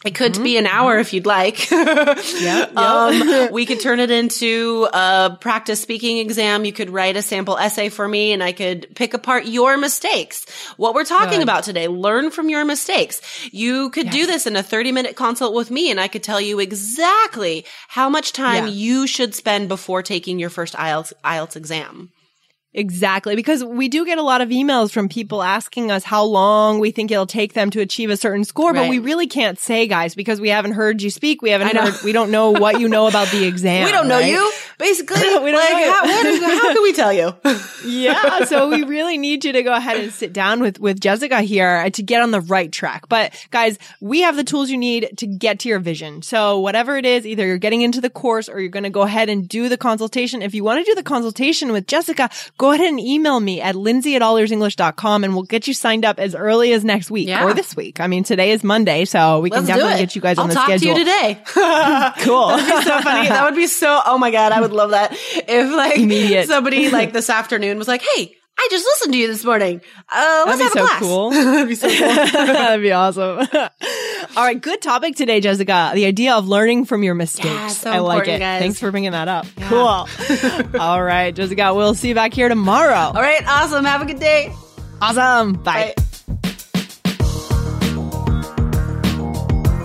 It 0.04 0.16
could 0.16 0.42
be 0.42 0.56
an 0.56 0.66
hour 0.66 0.98
if 0.98 1.12
you'd 1.12 1.26
like. 1.26 1.70
yeah, 1.70 2.66
um, 2.76 3.52
we 3.52 3.66
could 3.66 3.80
turn 3.80 4.00
it 4.00 4.10
into 4.10 4.88
a 4.92 5.36
practice 5.40 5.80
speaking 5.80 6.18
exam. 6.18 6.64
You 6.64 6.72
could 6.72 6.90
write 6.90 7.16
a 7.16 7.22
sample 7.22 7.56
essay 7.56 7.88
for 7.88 8.08
me 8.08 8.32
and 8.32 8.42
I 8.42 8.52
could 8.52 8.94
pick 8.96 9.14
apart 9.14 9.46
your 9.46 9.76
mistakes. 9.78 10.44
What 10.76 10.94
we're 10.94 11.04
talking 11.04 11.38
Good. 11.38 11.42
about 11.44 11.64
today, 11.64 11.86
learn 11.86 12.30
from 12.32 12.48
your 12.48 12.64
mistakes. 12.64 13.20
You 13.52 13.90
could 13.90 14.10
do 14.10 14.26
this 14.26 14.46
in 14.46 14.56
a 14.56 14.62
30 14.62 14.90
minute 14.90 15.14
consult 15.14 15.54
with 15.54 15.70
me 15.70 15.90
and 15.90 16.00
I 16.00 16.08
could 16.08 16.22
tell 16.24 16.40
you 16.40 16.58
exactly 16.58 17.64
how 17.88 18.08
much 18.08 18.32
time 18.32 18.66
Yeah. 18.66 18.72
you 18.72 19.06
should 19.06 19.34
spend 19.34 19.68
before 19.68 20.02
taking 20.02 20.38
your 20.40 20.50
first 20.50 20.74
IELTS, 20.74 21.12
IELTS 21.24 21.54
exam. 21.56 22.10
Exactly. 22.74 23.36
Because 23.36 23.62
we 23.62 23.88
do 23.88 24.06
get 24.06 24.16
a 24.18 24.22
lot 24.22 24.40
of 24.40 24.48
emails 24.48 24.90
from 24.90 25.08
people 25.08 25.42
asking 25.42 25.90
us 25.90 26.04
how 26.04 26.24
long 26.24 26.78
we 26.78 26.90
think 26.90 27.10
it'll 27.10 27.26
take 27.26 27.52
them 27.52 27.70
to 27.70 27.80
achieve 27.80 28.08
a 28.08 28.16
certain 28.16 28.44
score, 28.44 28.72
but 28.72 28.88
we 28.88 28.98
really 28.98 29.26
can't 29.26 29.58
say, 29.58 29.86
guys, 29.86 30.14
because 30.14 30.40
we 30.40 30.48
haven't 30.48 30.72
heard 30.72 31.02
you 31.02 31.10
speak. 31.10 31.42
We 31.42 31.50
haven't 31.50 31.76
heard, 31.76 31.94
we 32.02 32.12
don't 32.12 32.30
know 32.30 32.50
what 32.50 32.80
you 32.80 32.88
know 32.88 33.08
about 33.08 33.28
the 33.28 33.44
exam. 33.46 33.84
we 33.84 33.92
don't 33.92 34.08
know 34.08 34.20
right? 34.20 34.30
you, 34.32 34.52
basically. 34.82 35.22
We 35.42 35.50
don't 35.50 35.60
like, 35.60 35.72
know. 35.72 35.92
How, 35.92 36.58
how 36.58 36.72
can 36.74 36.82
we 36.82 36.92
tell 36.92 37.12
you? 37.12 37.34
yeah. 37.84 38.44
So 38.44 38.68
we 38.68 38.82
really 38.84 39.18
need 39.18 39.44
you 39.44 39.52
to 39.52 39.62
go 39.62 39.72
ahead 39.72 39.96
and 39.98 40.12
sit 40.12 40.32
down 40.32 40.60
with, 40.60 40.78
with 40.78 41.00
Jessica 41.00 41.40
here 41.40 41.82
uh, 41.86 41.90
to 41.90 42.02
get 42.02 42.22
on 42.22 42.30
the 42.30 42.40
right 42.40 42.70
track. 42.70 43.08
But 43.08 43.32
guys, 43.50 43.78
we 44.00 44.20
have 44.22 44.36
the 44.36 44.44
tools 44.44 44.70
you 44.70 44.78
need 44.78 45.16
to 45.18 45.26
get 45.26 45.60
to 45.60 45.68
your 45.68 45.78
vision. 45.80 46.22
So 46.22 46.58
whatever 46.60 46.96
it 46.96 47.06
is, 47.06 47.26
either 47.26 47.46
you're 47.46 47.58
getting 47.58 47.82
into 47.82 48.00
the 48.00 48.10
course 48.10 48.48
or 48.48 48.60
you're 48.60 48.70
going 48.70 48.84
to 48.84 48.90
go 48.90 49.02
ahead 49.02 49.28
and 49.28 49.48
do 49.48 49.68
the 49.68 49.76
consultation. 49.76 50.42
If 50.42 50.54
you 50.54 50.64
want 50.64 50.84
to 50.84 50.90
do 50.90 50.94
the 50.94 51.02
consultation 51.02 51.72
with 51.72 51.86
Jessica, 51.86 52.28
go 52.58 52.72
ahead 52.72 52.86
and 52.86 53.00
email 53.00 53.40
me 53.40 53.60
at 53.60 53.74
lindsay 53.74 54.14
at 54.16 54.22
allearsenglish.com 54.22 55.24
and 55.24 55.34
we'll 55.34 55.44
get 55.44 55.66
you 55.66 55.74
signed 55.74 56.04
up 56.04 56.18
as 56.20 56.34
early 56.34 56.72
as 56.72 56.84
next 56.84 57.10
week 57.10 57.28
Yeah. 57.28 57.44
or 57.44 57.54
this 57.54 57.74
week. 57.74 58.00
I 58.00 58.06
mean, 58.06 58.22
today 58.24 58.50
is 58.52 58.62
Monday, 58.62 59.04
so 59.06 59.40
we 59.40 59.50
Let's 59.50 59.66
can 59.66 59.76
definitely 59.76 60.02
get 60.04 60.14
you 60.14 60.22
guys 60.22 60.38
I'll 60.38 60.44
on 60.44 60.48
the 60.50 60.54
talk 60.54 60.66
schedule. 60.66 60.94
to 60.94 60.98
you 61.00 61.04
today. 61.04 61.42
Cool. 62.22 62.50
so 62.58 63.00
funny. 63.00 63.28
That 63.28 63.44
would 63.44 63.56
be 63.56 63.66
so. 63.66 64.00
Oh 64.04 64.18
my 64.18 64.30
god, 64.30 64.52
I 64.52 64.60
would 64.60 64.71
love 64.72 64.90
that 64.90 65.12
if 65.12 65.70
like 65.72 65.98
Immediate. 65.98 66.48
somebody 66.48 66.90
like 66.98 67.12
this 67.12 67.28
afternoon 67.30 67.78
was 67.78 67.88
like, 67.88 68.02
"Hey, 68.14 68.34
I 68.58 68.68
just 68.70 68.84
listened 68.84 69.14
to 69.14 69.18
you 69.18 69.26
this 69.28 69.44
morning. 69.44 69.80
Uh, 70.10 70.44
let's 70.46 70.58
That'd 70.58 70.62
have 70.62 70.72
so 70.72 70.84
a 70.84 70.88
class." 70.88 71.00
cool. 71.02 71.30
That'd 71.52 71.68
be 71.68 71.74
so 71.74 71.88
cool. 71.88 71.98
That'd 72.46 72.82
be 72.82 72.92
awesome. 72.92 73.46
All 74.36 74.44
right, 74.44 74.60
good 74.60 74.80
topic 74.80 75.16
today, 75.16 75.40
Jessica. 75.40 75.92
The 75.94 76.06
idea 76.06 76.34
of 76.34 76.48
learning 76.48 76.84
from 76.86 77.02
your 77.02 77.14
mistakes. 77.14 77.46
Yeah, 77.46 77.68
so 77.68 77.90
I 77.90 77.98
like 77.98 78.28
it. 78.28 78.38
guys. 78.38 78.60
Thanks 78.60 78.80
for 78.80 78.90
bringing 78.90 79.12
that 79.12 79.28
up. 79.28 79.46
Cool. 79.62 80.06
All 80.80 81.02
right, 81.02 81.34
Jessica, 81.34 81.74
we'll 81.74 81.94
see 81.94 82.08
you 82.10 82.14
back 82.14 82.32
here 82.32 82.48
tomorrow. 82.48 82.94
All 82.94 83.12
right, 83.22 83.46
awesome. 83.46 83.84
Have 83.84 84.02
a 84.02 84.06
good 84.06 84.20
day. 84.20 84.54
Awesome. 85.00 85.54
Bye. 85.54 85.94
Bye. 85.96 86.04